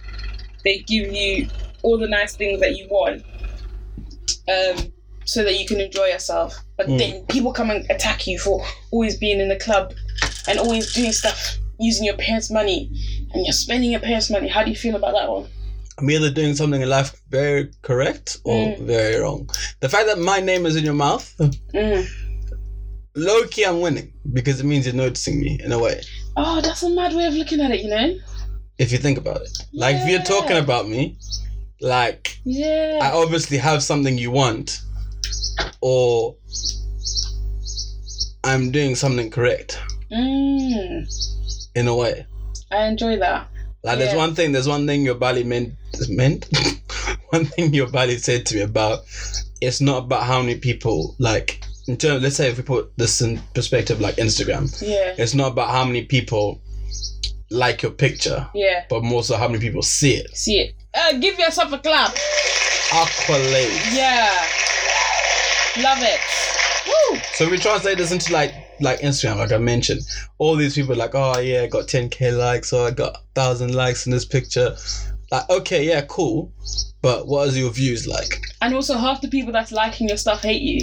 [0.63, 1.49] they give you
[1.83, 3.23] all the nice things that you want.
[4.47, 4.91] Um,
[5.25, 6.55] so that you can enjoy yourself.
[6.77, 6.97] But Mm.
[6.99, 9.93] then people come and attack you for always being in the club
[10.47, 12.89] and always doing stuff using your parents' money
[13.33, 14.47] and you're spending your parents' money.
[14.47, 15.47] How do you feel about that one?
[15.97, 18.79] I'm either doing something in life very correct or Mm.
[18.81, 19.49] very wrong.
[19.79, 21.33] The fact that my name is in your mouth,
[21.73, 22.05] Mm.
[23.15, 26.01] low key, I'm winning because it means you're noticing me in a way.
[26.35, 28.17] Oh, that's a mad way of looking at it, you know?
[28.77, 31.17] If you think about it, like if you're talking about me,
[31.79, 32.99] like Yeah.
[33.01, 34.81] I obviously have something you want,
[35.79, 36.35] or
[38.43, 39.79] I'm doing something correct
[40.11, 41.07] mm.
[41.75, 42.25] In a way.
[42.71, 43.47] I enjoy that.
[43.83, 45.73] Like there's one thing, there's one thing your body meant
[46.09, 46.47] meant.
[47.29, 48.99] one thing your body said to me about
[49.61, 52.23] it's not about how many people like in terms.
[52.23, 55.13] Let's say if we put this in perspective, like Instagram, Yeah.
[55.17, 56.61] it's not about how many people
[57.51, 58.85] like your picture, Yeah.
[58.89, 60.35] but more so how many people see it.
[60.35, 60.75] See it.
[60.93, 62.15] Uh, give yourself a clap.
[62.91, 63.81] Accolade.
[63.93, 64.33] Yeah.
[65.77, 66.19] Love it.
[66.87, 67.19] Woo.
[67.33, 70.01] So we translate this into like like Instagram, like I mentioned.
[70.37, 74.05] All these people like, oh yeah, I got 10k likes, or I got thousand likes
[74.05, 74.75] in this picture.
[75.31, 76.51] Like, okay, yeah, cool.
[77.01, 78.41] But what is your views like?
[78.61, 80.81] And also, half the people that's liking your stuff hate you.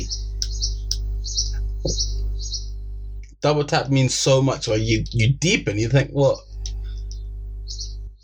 [3.42, 5.78] double tap means so much, or you you deepen.
[5.78, 6.38] You think what?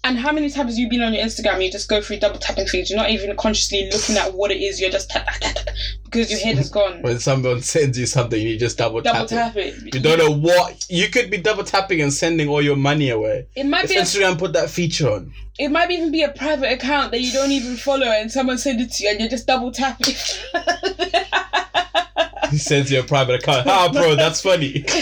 [0.05, 1.63] And how many times have you been on your Instagram?
[1.63, 2.89] You just go through double tapping things.
[2.89, 4.81] You're not even consciously looking at what it is.
[4.81, 5.75] You're just tap, tap, tap,
[6.11, 7.03] because your head is gone.
[7.09, 9.75] When someone sends you something, you just double, Double tap, it.
[9.75, 9.95] tap it.
[9.95, 13.47] You don't know what you could be double tapping and sending all your money away.
[13.55, 13.97] It might If be.
[13.97, 17.33] A, Instagram put that feature on, it might even be a private account that you
[17.33, 20.15] don't even follow, and someone sends it to you, and you're just double tapping.
[22.51, 23.67] he sends you a private account.
[23.67, 24.85] Ah, bro, that's funny.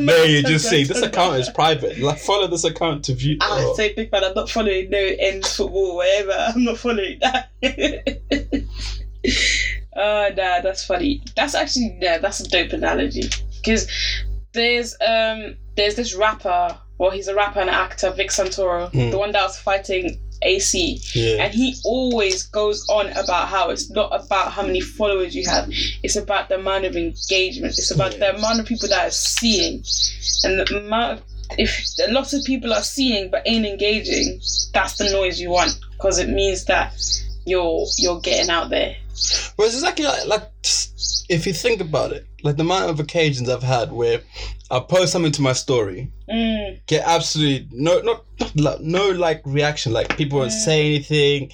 [0.00, 1.98] No, you just say this account is private.
[1.98, 3.36] Like follow this account to view.
[3.40, 3.74] Ah, Oh.
[3.74, 6.30] so big man, I'm not following no ends football, whatever.
[6.54, 7.50] I'm not following that.
[9.98, 11.22] Oh nah, that's funny.
[11.36, 13.28] That's actually yeah, that's a dope analogy.
[13.56, 13.88] Because
[14.54, 19.10] there's um there's this rapper, well he's a rapper and actor, Vic Santoro, Hmm.
[19.10, 21.00] the one that was fighting AC.
[21.14, 21.42] yeah.
[21.44, 25.68] And he always goes on about how it's not about how many followers you have,
[26.04, 28.18] it's about the amount of engagement, it's about Yeah.
[28.32, 29.82] the amount of people that are seeing.
[30.44, 31.24] And the amount of,
[31.58, 34.40] if a lot of people are seeing but ain't engaging,
[34.72, 36.94] that's the noise you want because it means that
[37.44, 38.94] you're you're getting out there.
[39.56, 40.50] Well, it's exactly like, like
[41.28, 44.20] if you think about it, like the amount of occasions I've had where
[44.70, 48.00] I post something to my story, Mm, get absolutely no,
[48.54, 49.92] not, no like reaction.
[49.92, 50.64] Like people won't Mm.
[50.64, 51.50] say anything.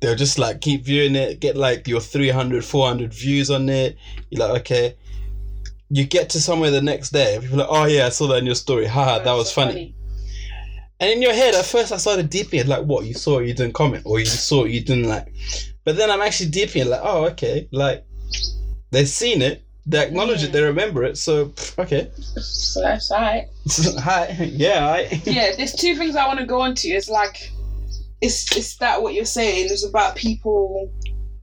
[0.00, 3.96] They'll just like keep viewing it, get like your 300, 400 views on it.
[4.30, 4.94] You're like, okay.
[5.88, 8.36] You get to somewhere the next day, people are like, oh yeah, I saw that
[8.36, 8.86] in your story.
[8.86, 9.94] Haha, that was so funny.
[11.00, 13.06] And in your head, at first, I started deeping it, like, what?
[13.06, 15.32] You saw it, you didn't comment, or you saw it, you didn't like.
[15.84, 17.68] But then I'm actually deeping it, like, oh, okay.
[17.72, 18.04] Like,
[18.90, 22.10] they've seen it, they acknowledge it, they remember it, so, okay.
[22.16, 23.48] So that's alright.
[23.98, 24.36] Hi.
[24.52, 25.22] Yeah, I.
[25.24, 26.88] yeah, there's two things I want to go on to.
[26.88, 27.50] It's like,
[28.20, 30.92] it's it's that what you're saying is about people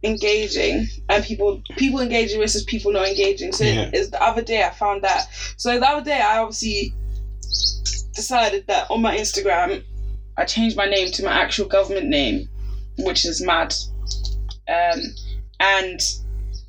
[0.03, 3.51] engaging and people people engaging versus people not engaging.
[3.51, 3.89] So Yeah.
[3.91, 5.27] it's the other day I found that.
[5.57, 6.93] So the other day I obviously
[8.13, 9.83] decided that on my Instagram
[10.37, 12.47] I changed my name to my actual government name,
[12.99, 13.73] which is mad.
[14.67, 15.01] Um,
[15.59, 15.99] and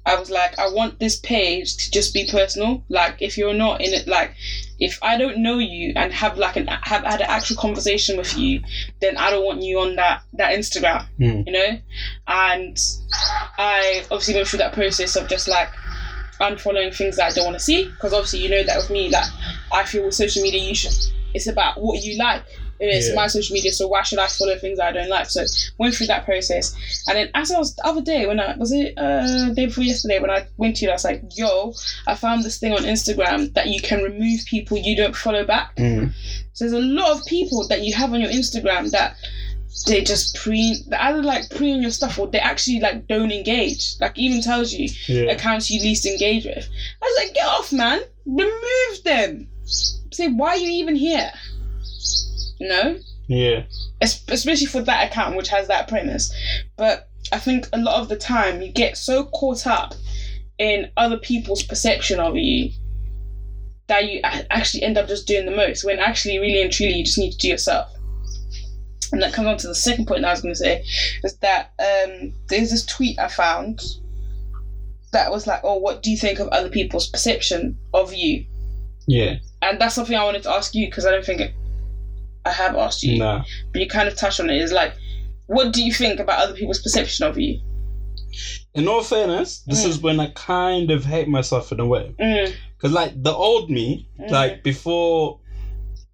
[0.06, 2.82] I was like, I want this page to just be personal.
[2.88, 4.34] Like, if you're not in it, like,
[4.80, 8.38] if I don't know you and have like an have had an actual conversation with
[8.38, 8.62] you,
[9.00, 11.42] then I don't want you on that that Instagram, Hmm.
[11.46, 11.78] you know.
[12.28, 12.78] And
[13.58, 15.68] I obviously went through that process of just like
[16.40, 19.10] unfollowing things that I don't want to see, because obviously you know that with me,
[19.10, 19.28] that
[19.72, 20.94] I feel with social media, you should.
[21.34, 22.44] It's about what you like.
[22.80, 23.14] It's Yeah.
[23.14, 25.28] my social media, so why should I follow things I don't like?
[25.30, 25.44] So
[25.78, 26.74] went through that process,
[27.08, 29.84] and then as I was the other day when I was it uh day before
[29.84, 31.72] yesterday when I went to you, I was like, "Yo,
[32.06, 35.76] I found this thing on Instagram that you can remove people you don't follow back."
[35.76, 36.12] Mm.
[36.52, 39.16] So there's a lot of people that you have on your Instagram that
[39.86, 43.30] they just pre they either like pre on your stuff or they actually like don't
[43.30, 43.94] engage.
[44.00, 45.30] Like even tells you Yeah.
[45.32, 46.68] accounts you least engage with.
[47.02, 48.00] I was like, get off, man.
[48.26, 49.48] Remove them.
[49.64, 51.30] Say, why are you even here?
[52.60, 53.64] No, Yeah.
[54.00, 56.32] Es- especially for that account which has that premise.
[56.76, 59.94] But I think a lot of the time you get so caught up
[60.58, 62.70] in other people's perception of you
[63.86, 66.94] that you a- actually end up just doing the most when actually, really and truly,
[66.94, 67.88] you just need to do yourself.
[69.12, 70.84] And that comes on to the second point I was going to say
[71.24, 73.80] is that um, there's this tweet I found
[75.12, 78.44] that was like, oh, what do you think of other people's perception of you?
[79.06, 79.36] Yeah.
[79.62, 81.40] And that's something I wanted to ask you because I don't think
[82.48, 83.44] I have asked you Nah.
[83.72, 84.92] but you kind of touched on it is like
[85.46, 87.60] what do you think about other people's perception of you
[88.74, 89.88] In all fairness, this Mm.
[89.88, 92.14] is when I kind of hate myself in a way.
[92.20, 94.30] mm, Because, like, the old me, Mm.
[94.30, 95.40] like, before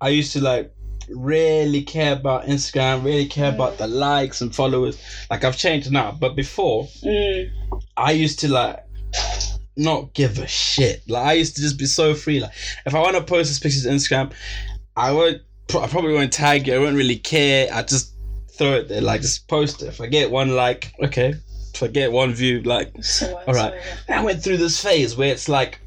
[0.00, 0.66] I used to, like,
[1.10, 3.78] really care about Instagram, really care about Mm.
[3.82, 4.96] the likes and followers.
[5.30, 6.16] Like, I've changed now.
[6.18, 7.50] But before, mm,
[7.96, 8.78] I used to, like,
[9.76, 11.02] not give a shit.
[11.08, 12.40] Like, I used to just be so free.
[12.40, 12.52] Like,
[12.86, 14.32] if I want to post this picture to Instagram,
[14.96, 16.74] I won't, I probably won't tag you.
[16.74, 17.68] I won't really care.
[17.72, 18.14] I just
[18.56, 19.00] throw it there.
[19.00, 19.86] Like, just post it.
[19.86, 21.34] If I get one like, okay.
[21.74, 23.74] If I get one view, like, so, All right.
[24.08, 25.80] I went through this phase where it's like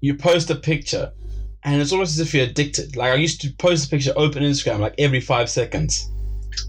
[0.00, 1.12] you post a picture
[1.64, 2.94] and it's almost as if you're addicted.
[2.96, 6.10] Like I used to post a picture, open Instagram like every five seconds.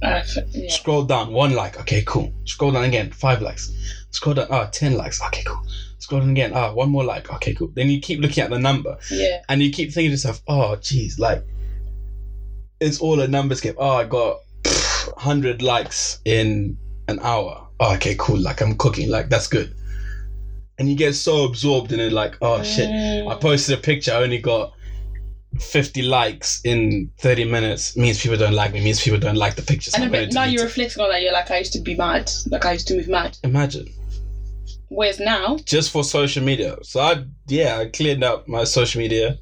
[0.01, 0.71] Uh, yeah.
[0.71, 2.33] Scroll down, one like, okay, cool.
[2.45, 3.71] Scroll down again, five likes.
[4.11, 5.61] Scroll down, ah, 10 likes, okay, cool.
[5.99, 7.67] Scroll down again, ah, one more like, okay, cool.
[7.75, 10.75] Then you keep looking at the number yeah and you keep thinking to yourself, oh,
[10.77, 11.45] geez, like,
[12.85, 13.75] it's all a numbers game.
[13.77, 14.39] Oh, I got
[15.13, 17.67] 100 likes in an hour.
[17.79, 18.37] Oh, okay, cool.
[18.37, 19.09] Like, I'm cooking.
[19.09, 19.73] Like, that's good.
[20.77, 22.89] And you get so absorbed in it, like, oh, shit.
[22.89, 24.73] Mm, I posted a picture, I only got
[25.59, 27.95] 50 likes in 30 minutes.
[27.95, 29.93] Means people don't like me, means people don't like the pictures.
[29.93, 31.79] and I'm then, gonna but now you're reflecting on that you're like I used to
[31.79, 33.87] be mad like I used to move mad Imagine.
[34.89, 36.75] whereas now Just for social media.
[36.83, 39.37] So I, yeah, I cleared up my social media.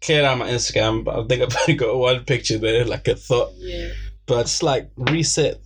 [0.00, 3.14] Cleared out my Instagram, but I think I've only got one picture there, like a
[3.14, 3.52] thought.
[3.56, 3.88] Yeah.
[4.26, 5.60] But it's like reset.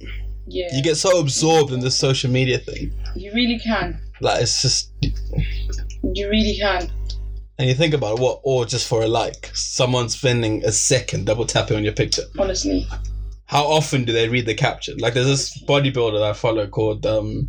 [0.47, 0.69] Yeah.
[0.75, 2.93] You get so absorbed in the social media thing.
[3.15, 4.01] You really can.
[4.21, 4.93] Like it's just
[6.03, 6.91] You really can.
[7.59, 9.51] and you think about it, what or just for a like.
[9.55, 12.23] Someone's spending a second double tapping on your picture.
[12.39, 12.87] Honestly.
[13.47, 14.99] How often do they read the caption?
[14.99, 17.49] Like there's this bodybuilder that I follow called um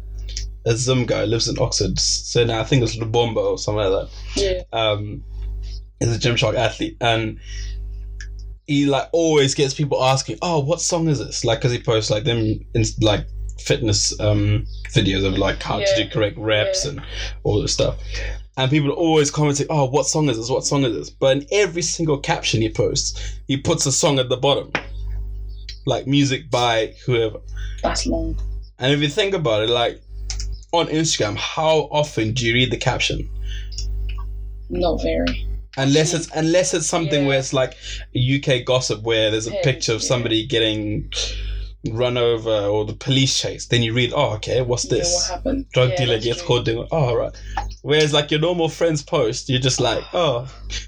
[0.65, 1.99] a Zoom guy lives in Oxford.
[1.99, 4.09] So now I think it's Lubomba or something like that.
[4.35, 4.61] Yeah.
[4.79, 5.23] um,
[6.09, 7.39] is a Gymshark athlete, and
[8.67, 12.09] he like always gets people asking, "Oh, what song is this?" Like, because he posts
[12.11, 13.25] like them in like
[13.59, 16.91] fitness um videos of like how to do correct reps Yeah.
[16.91, 17.01] and
[17.43, 17.97] all this stuff.
[18.57, 20.49] And people are always commenting, "Oh, what song is this?
[20.49, 24.19] What song is this?" But in every single caption he posts, he puts a song
[24.19, 24.71] at the bottom,
[25.85, 27.39] like music by whoever.
[27.83, 28.37] That's long.
[28.79, 30.01] And if you think about it, like
[30.71, 33.29] on Instagram, how often do you read the caption?
[34.69, 35.47] Not very.
[35.77, 37.27] Unless it's unless it's something Yeah.
[37.27, 37.75] where it's like
[38.13, 40.07] UK gossip where there's a Yeah, picture of yeah.
[40.07, 41.09] somebody getting
[41.89, 45.13] run over or the police chase, then you read, oh okay, what's Yeah, this?
[45.13, 45.65] what happened?
[45.73, 46.47] Drug Yeah, dealer gets true.
[46.47, 47.35] caught doing oh right.
[47.83, 50.47] Whereas like your normal friends post, you're just like, oh,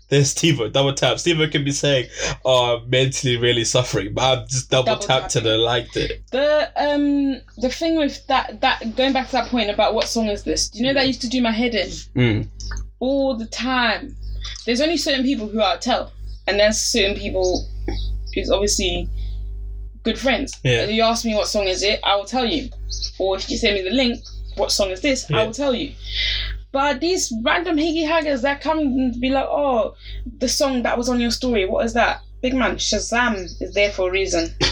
[0.10, 1.18] there's Steve double tap.
[1.18, 2.08] Steve can be saying,
[2.46, 6.24] oh, I'm mentally really suffering, but I've just double, Double tapped it and liked it.
[6.32, 10.28] The um the thing with that that going back to that point about what song
[10.28, 10.68] is this?
[10.70, 12.48] Do you know that used to do my head in Mm.
[13.00, 14.16] all the time?
[14.66, 16.12] There's only certain people who I'll tell,
[16.48, 17.68] and there's certain people
[18.34, 19.10] who's obviously
[20.04, 20.60] good friends.
[20.64, 20.84] Yeah.
[20.84, 22.70] If you ask me what song is it, I will tell you.
[23.20, 24.20] Or if you send me the link,
[24.56, 25.30] what song is this?
[25.32, 25.94] I will tell you.
[26.72, 29.96] But these random higgy haggers that come and be like, oh,
[30.40, 32.22] the song that was on your story, what is that?
[32.42, 34.50] Big man, Shazam is there for a reason.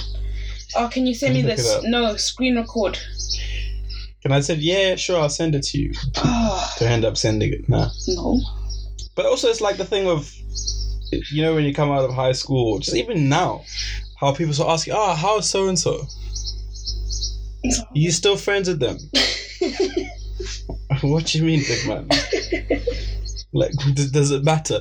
[0.74, 1.84] Oh, can you send me this?
[1.84, 2.98] No, screen record.
[4.24, 5.92] And I said, yeah, sure, I'll send it to you.
[6.18, 7.68] Oh, To end up sending it.
[7.68, 7.90] Nah.
[8.08, 8.40] no.
[9.15, 10.32] But also, it's like the thing of,
[11.32, 13.63] you know, when you come out of high school, just even now,
[14.19, 16.08] how people start asking, "Ah, how's so and so?
[17.93, 18.97] You still friends with them?"
[21.02, 22.08] what do you mean, big man?
[23.54, 24.80] like, d- does it matter?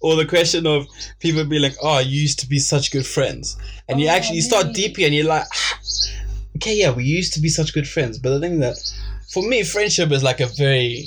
[0.00, 0.86] Or the question of
[1.18, 3.56] people being like, "Oh, you used to be such good friends,"
[3.88, 5.80] and you Oh, actually you start deeply, and you're like, "Ah,
[6.56, 8.76] "Okay, yeah, we used to be such good friends," but the thing that,
[9.32, 11.06] for me, friendship is like a very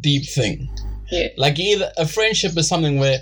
[0.00, 0.68] deep thing.
[1.12, 1.28] Yeah.
[1.36, 3.18] Like either a friendship is something where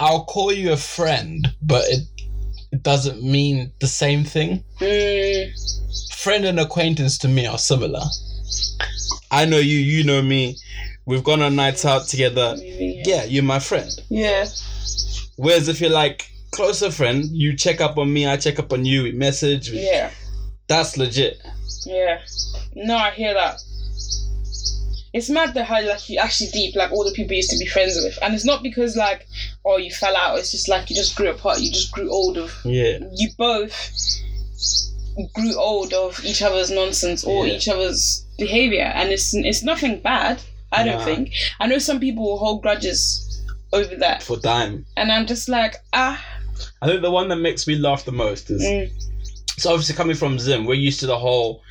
[0.00, 2.00] I'll call you a friend, but it
[2.72, 4.64] it doesn't mean the same thing.
[4.80, 8.02] Mm, Friend and acquaintance to me are similar.
[9.30, 10.56] I know you, you know me.
[11.06, 12.54] We've gone on nights out together.
[12.58, 13.90] maybe, Yeah, you're my friend.
[14.08, 14.46] Yeah.
[15.36, 18.84] Whereas if you're like closer friend, you check up on me, I check up on
[18.84, 19.70] you, we message.
[19.70, 20.10] we- Yeah.
[20.66, 21.40] That's legit.
[21.86, 22.20] Yeah.
[22.74, 23.60] No, I hear that.
[25.14, 27.58] It's mad that how like you actually deep like all the people you used to
[27.58, 29.26] be friends with, and it's not because like
[29.64, 30.38] oh you fell out.
[30.38, 31.60] It's just like you just grew apart.
[31.60, 32.52] You just grew old of.
[32.64, 32.98] Yeah.
[33.14, 33.80] You both
[35.32, 37.54] grew old of each other's nonsense or Yeah.
[37.54, 40.40] each other's behavior, and it's it's nothing bad.
[40.72, 41.32] I don't think.
[41.60, 44.84] I know some people will hold grudges over that, For time.
[44.96, 46.20] and I'm just like ah.
[46.82, 48.90] I think the one that makes me laugh the most is mm,
[49.58, 51.62] So obviously coming from Zim, we're used to the whole.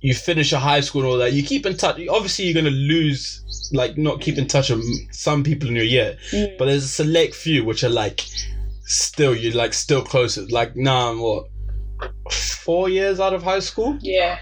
[0.00, 1.32] You finish your high school and all that.
[1.32, 2.00] You keep in touch.
[2.08, 6.16] Obviously, you're gonna lose, like, not keep in touch with some people in your year,
[6.30, 6.56] mm.
[6.58, 8.22] but there's a select few which are like,
[8.90, 10.44] still you're like still closer.
[10.50, 11.46] Like now I'm what,
[12.30, 14.38] four years out of high school, yeah.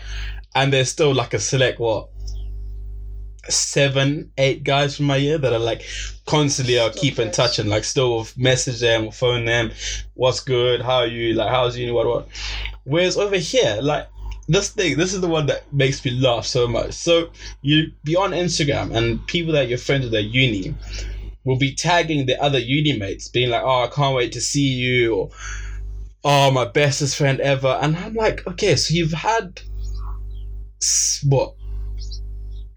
[0.55, 2.09] and there's still like a select what,
[3.49, 5.85] seven, eight guys from my year that are like
[6.27, 9.71] constantly I'll keep in touch and like still message them or phone them.
[10.15, 10.81] What's good?
[10.81, 11.35] How are you?
[11.35, 11.93] Like how's uni?
[11.93, 12.29] What what?
[12.85, 14.09] Whereas over here, like
[14.49, 16.95] this thing, this is the one that makes me laugh so much.
[16.95, 17.31] So
[17.63, 20.75] you be on Instagram and people that you're friends with at uni
[21.45, 24.69] will be tagging the other uni mates, being like, "Oh, I can't wait to see
[24.69, 25.31] you," or
[26.25, 29.61] "Oh, my bestest friend ever," and I'm like, "Okay, so you've had
[31.25, 31.55] what?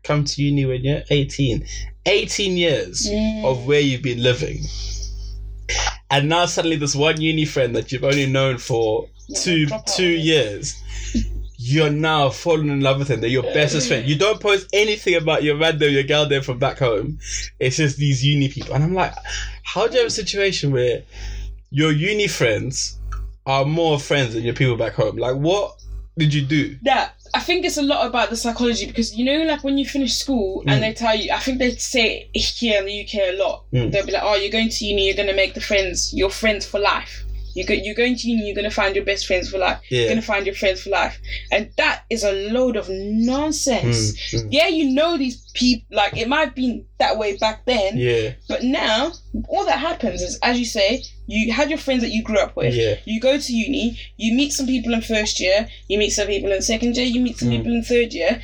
[0.03, 1.65] Come to uni when you're 18,
[2.05, 3.45] 18 years Mm.
[3.45, 4.65] of where you've been living."
[6.09, 9.87] And now suddenly this one uni friend that you've only known for Yeah, two out
[9.87, 10.75] two years
[11.63, 15.13] you're now falling in love with him they're your bestest friend you don't post anything
[15.15, 17.19] about your man there your girl there from back home
[17.59, 19.13] it's just these uni people and i'm like
[19.63, 21.03] how do you have a situation where
[21.69, 22.99] your uni friends
[23.45, 25.75] are more friends than your people back home like what
[26.17, 29.43] did you do Yeah, I think it's a lot about the psychology because you know,
[29.45, 30.71] like when you finish school Mm.
[30.71, 33.63] and they tell you, I think they say here in the UK a lot.
[33.71, 33.91] Mm.
[33.91, 36.29] They'll be like, "Oh, you're going to uni, you're going to make the friends, your
[36.29, 37.23] friends for life."
[37.53, 38.45] You go, you're going to uni.
[38.47, 39.79] You're gonna find your best friends for life.
[39.89, 41.19] You're gonna find your friends for life,
[41.51, 44.13] and that is a load of nonsense.
[44.31, 44.47] Mm, mm.
[44.51, 45.85] Yeah, you know these people.
[45.95, 48.33] Like it might have been that way back then, Yeah.
[48.47, 49.11] but now
[49.47, 52.55] all that happens is, as you say, you had your friends that you grew up
[52.55, 52.73] with.
[52.73, 52.95] Yeah.
[53.05, 56.51] You go to uni, you meet some people in first year, you meet some people
[56.51, 57.57] in second year, you meet some Mm.
[57.57, 58.41] people in third year.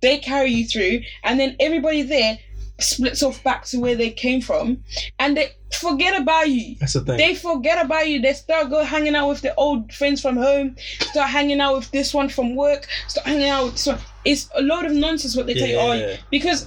[0.00, 2.38] They carry you through, and then everybody there
[2.80, 4.82] splits off back to where they came from,
[5.18, 6.76] and they forget about you.
[6.80, 7.16] That's the thing.
[7.18, 8.20] They forget about you.
[8.20, 10.76] They start go hanging out with their old friends from home.
[11.00, 12.86] Start hanging out with this one from work.
[13.08, 13.98] Start hanging out with this one.
[14.24, 15.74] It's a load of nonsense what they tell you.
[15.74, 16.16] Yeah.
[16.18, 16.66] Oh, because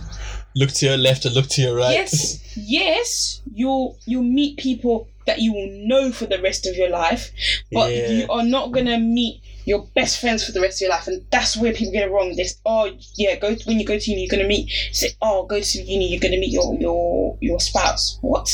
[0.56, 1.94] look to your left and look to your right.
[1.94, 6.90] yes, yes, you'll you'll meet people that you will know for the rest of your
[6.90, 7.32] life,
[7.72, 8.10] but Yeah.
[8.10, 11.26] you are not gonna meet your best friends for the rest of your life, and
[11.32, 12.36] that's where people get it wrong.
[12.36, 14.72] This, oh yeah, go when you go to uni, you're gonna meet.
[14.92, 18.18] Say, oh, go to uni, you're gonna meet your your your spouse.
[18.22, 18.50] What?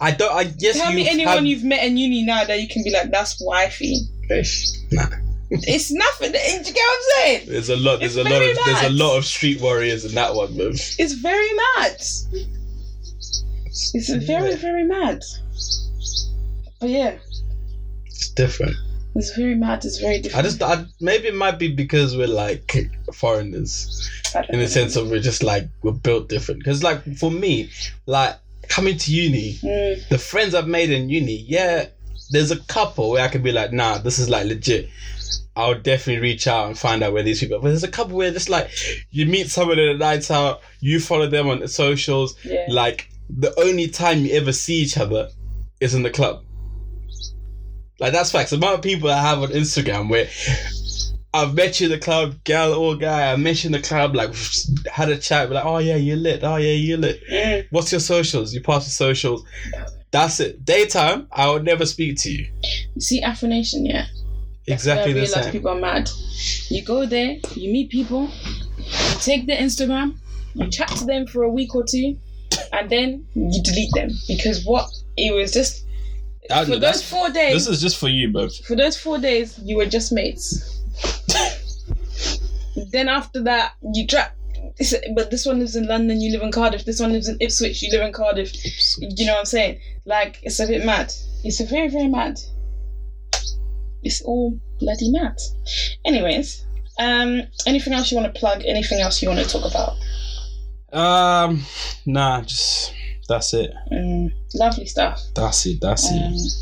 [0.00, 0.32] I don't.
[0.32, 2.82] I guess Tell you me anyone have, you've met in uni now that you can
[2.82, 4.00] be like, that's wifey.
[4.90, 5.06] Nah.
[5.54, 6.32] It's nothing.
[6.32, 7.48] Do you get what I'm saying?
[7.48, 8.00] There's a lot.
[8.00, 8.58] There's It's a lot very of.
[8.64, 10.70] There's a lot of street warriors in that one, man.
[10.70, 11.96] It's very mad.
[13.66, 15.22] It's very, very mad.
[16.80, 17.18] But yeah,
[18.06, 18.76] It's different.
[19.14, 19.84] It's very mad.
[19.84, 20.44] It's very different.
[20.44, 20.62] I just.
[20.62, 22.74] I, maybe it might be because we're like
[23.12, 24.10] foreigners
[24.48, 26.60] in the sense of we're just like we're built different.
[26.60, 27.70] Because like for me,
[28.06, 28.36] like
[28.68, 31.86] coming to uni, Mm, the friends I've made in uni, yeah,
[32.30, 34.88] there's a couple where I can be like, nah, this is like legit.
[35.54, 37.58] I'll definitely reach out and find out where these people.
[37.60, 38.70] But there's a couple where just like
[39.10, 42.34] you meet someone at a night out, you follow them on the socials.
[42.44, 42.64] yeah.
[42.68, 45.28] Like the only time you ever see each other
[45.80, 46.42] is in the club.
[48.02, 48.50] Like that's facts.
[48.50, 50.28] The amount of people I have on Instagram where
[51.32, 53.32] I've met you in the club, girl or guy.
[53.32, 54.34] I met you in the club, like
[54.90, 56.42] had a chat, be like, oh yeah, you're lit.
[56.42, 57.68] Oh yeah, you're lit.
[57.70, 58.52] What's your socials?
[58.52, 59.44] You pass the socials.
[60.10, 60.64] That's it.
[60.64, 62.48] Daytime, I would never speak to you.
[62.96, 64.06] You see, Afro Nation, yeah.
[64.66, 65.52] Exactly the same.
[65.52, 66.10] people are mad.
[66.70, 68.28] You go there, you meet people,
[68.78, 70.16] you take their Instagram,
[70.54, 72.18] you chat to them for a week or two,
[72.72, 75.84] and then you delete them because what it was just
[76.50, 77.52] I- for those four days.
[77.54, 78.48] This is just for you, bro.
[78.48, 80.80] for those four days, you were just mates.
[82.90, 84.28] then after that, you try.
[85.14, 86.84] But this one lives in London, you live in Cardiff.
[86.84, 88.52] This one lives in Ipswich, you live in Cardiff.
[88.98, 89.80] You know what I'm saying?
[90.04, 91.12] Like, it's a bit mad.
[91.44, 92.38] It's a very, very mad.
[94.02, 95.38] It's all bloody mad.
[96.04, 96.64] Anyways,
[96.98, 98.62] um, anything else you want to plug?
[98.64, 99.96] Anything else you want to talk about?
[100.92, 101.62] Um,
[102.06, 102.92] nah, just
[103.28, 103.72] that's it.
[103.90, 105.20] Mm, lovely stuff.
[105.34, 105.80] That's it.
[105.80, 106.52] That's Um, it.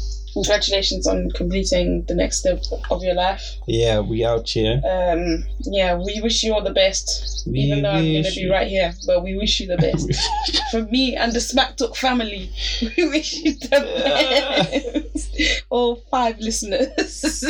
[0.45, 3.43] Congratulations on completing the next step of your life.
[3.67, 4.81] Yeah, we out here.
[4.89, 7.47] Um, yeah, we wish you all the best.
[7.47, 10.07] We even though I'm gonna be you- right here, but we wish you the best.
[10.71, 12.51] For me and the Smack Talk family,
[12.97, 13.69] we wish you the
[15.15, 15.65] best.
[15.71, 17.45] all five listeners.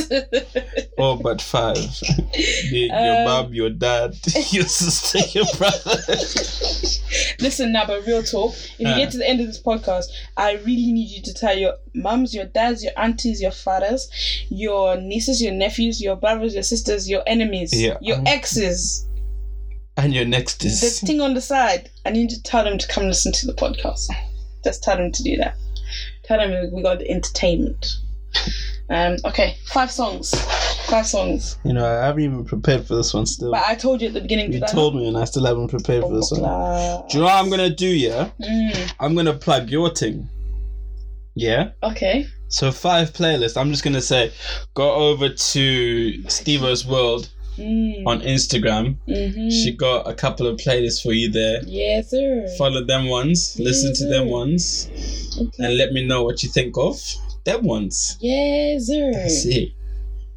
[0.98, 1.76] Oh, but five.
[2.70, 4.14] your, your Um, mom, your dad,
[4.50, 5.96] your sister, your brother.
[7.40, 8.52] Listen now, but real talk.
[8.54, 8.96] If you Uh.
[8.96, 12.34] get to the end of this podcast, I really need you to tell your mums,
[12.34, 14.08] your dads, your aunties, your fathers,
[14.48, 17.96] your nieces, your nephews, your brothers, your sisters, your enemies, Yeah.
[18.00, 19.06] your exes,
[19.96, 21.00] And your next the is.
[21.00, 21.90] thing on the side.
[22.06, 24.08] I need to tell them to come listen to the podcast.
[24.64, 25.54] Just tell them to do that.
[26.24, 27.96] Tell them we got the entertainment.
[28.88, 30.34] Um, okay, five songs.
[30.88, 31.56] Five songs.
[31.64, 33.52] You know, I haven't even prepared for this one still.
[33.52, 34.52] But I told you at the beginning.
[34.52, 36.40] You told me, and I still haven't prepared for this one.
[36.40, 37.86] Do you know what I'm gonna do?
[37.86, 40.28] Yeah, Mm, I'm gonna plug your thing.
[41.36, 41.70] Yeah.
[41.82, 42.26] okay.
[42.50, 43.56] So five playlists.
[43.56, 44.32] I'm just gonna say,
[44.74, 47.28] go over to Stevo's World
[47.58, 48.96] Mm, on Instagram.
[49.08, 49.50] mhm.
[49.50, 51.60] She got a couple of playlists for you there.
[51.66, 52.46] Yes, sir.
[52.56, 54.32] Follow them ones, listen to them Yeah.
[54.32, 54.88] ones,
[55.38, 55.64] Okay.
[55.64, 56.98] and let me know what you think of
[57.44, 58.16] them ones.
[58.20, 59.12] Yes, sir.
[59.12, 59.70] That's it.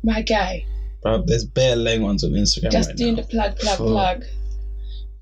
[0.03, 0.65] My guy.
[1.01, 3.21] Bro, there's bare lame ones on Instagram Just right doing now.
[3.21, 4.25] the plug, plug, plug.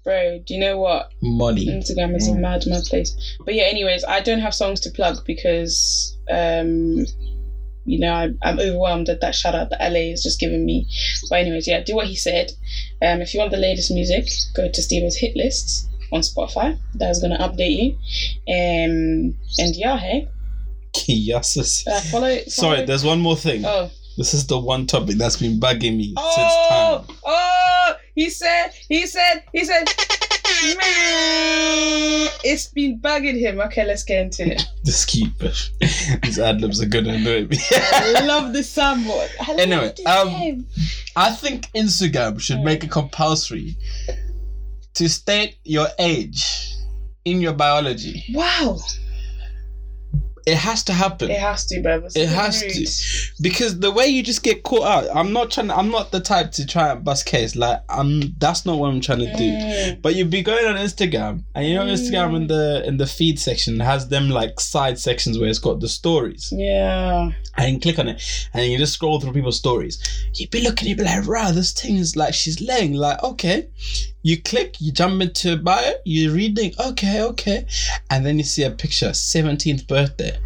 [0.03, 1.11] Bro, do you know what?
[1.21, 1.67] Money.
[1.67, 2.39] Instagram is a Mm.
[2.39, 3.15] mad, mad place.
[3.45, 7.05] But yeah, anyways, I don't have songs to plug because, um,
[7.85, 10.87] you know, I'm, I'm overwhelmed at that shout out that LA is just giving me.
[11.29, 12.51] But anyways, yeah, do what he said.
[13.01, 16.77] Um, if you want the latest music, go to Steven's hit lists on Spotify.
[16.95, 17.91] That's gonna update you.
[18.47, 20.27] Um, and yeah, hey,
[21.07, 21.85] yes.
[21.87, 22.43] uh, follow, follow.
[22.47, 23.63] Sorry, there's one more thing.
[23.65, 23.89] Oh.
[24.17, 27.17] This is the one topic that's been bugging me since Oh, time.
[27.25, 27.80] oh,
[28.16, 29.88] he said, he said, he said,
[30.78, 33.59] "Meh." it's been bugging him.
[33.62, 34.64] Okay, let's get into it.
[34.86, 35.38] Just keep
[36.24, 37.57] these ad libs are gonna annoy me.
[37.72, 39.30] I love this soundboard.
[39.39, 40.66] I Anyway, um.
[41.16, 43.76] I think Instagram should make it compulsory
[44.93, 46.76] to state your age
[47.26, 48.24] in your biology.
[48.34, 48.78] wow.
[50.45, 51.29] It has to happen.
[51.29, 52.03] It has to, bro.
[52.15, 52.71] It has rude.
[52.73, 53.43] to.
[53.43, 56.51] because the way you just get caught out i'm not trying i'm not the type
[56.51, 60.01] to try and bust case like i'm that's not what i'm trying to do Mm.
[60.01, 63.39] but you'd be going on instagram and you know instagram in the in the feed
[63.39, 67.31] section has them like side sections where it's got the stories Yeah.
[67.57, 68.21] and you click on it
[68.53, 69.95] and you just scroll through people's stories
[70.35, 73.67] you'd be looking you'd be like wow this thing is like she's laying like okay
[74.24, 77.65] you click you jump into bio you're reading okay okay
[78.09, 80.38] and then you see a picture 17th birthday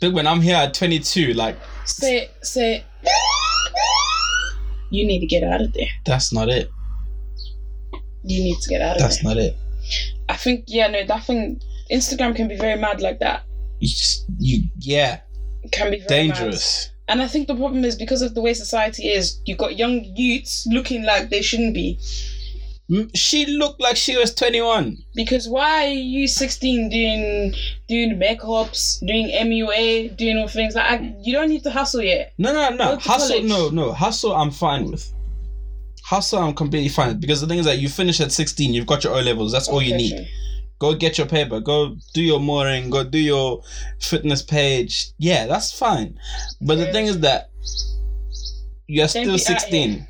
[0.00, 2.84] But when i'm here at 22 like say, say.
[4.90, 5.88] You need to get out of there.
[6.04, 6.70] that's not it
[8.22, 9.34] You need to get out of that's there.
[9.34, 9.56] That's not it
[10.28, 11.60] I think, yeah, no, that thing.
[11.92, 13.44] Instagram can be very mad like that.
[13.78, 15.20] you just you yeah
[15.62, 16.95] It can be very dangerous Mad.
[17.08, 20.04] And I think the problem is because of the way society is, you've got young
[20.16, 21.98] youths looking like they shouldn't be.
[23.14, 27.52] She looked like she was 21 Because why are you 16 doing
[27.88, 32.32] doing makeups, doing MUA, doing all things like I, you don't need to hustle yet.
[32.38, 33.44] no no no hustle college.
[33.48, 35.12] no no hustle i'm fine with
[36.04, 39.02] hustle i'm completely fine because the thing is that you finish at 16 you've got
[39.02, 40.24] your o levels that's all you need sure.
[40.78, 43.62] Go get your paper go do your mooring go do your
[44.00, 46.18] fitness page yeah that's fine
[46.60, 47.50] but the thing is that
[48.86, 50.06] you're still 16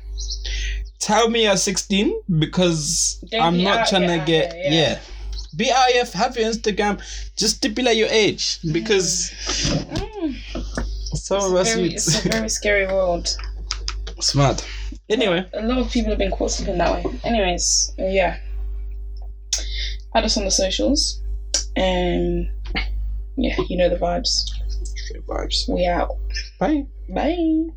[0.99, 4.71] tell me you're 16 because Don't i'm be not out trying to get yeah.
[4.71, 4.99] yeah.
[5.89, 7.01] here have your instagram
[7.37, 9.31] just stipulate your age because
[10.17, 10.35] Mm.
[11.15, 13.35] some It's, of a us very, it's a very scary world.
[14.19, 14.67] smart
[15.09, 17.19] anyway A lot of people have been caught sleeping that way.
[17.23, 18.39] Anyways, yeah.
[20.15, 21.21] Add us on the socials.
[21.77, 22.49] Um,
[23.37, 24.49] yeah, you know the vibes.
[25.27, 26.15] vibes We out.
[26.59, 27.67] bye Bye.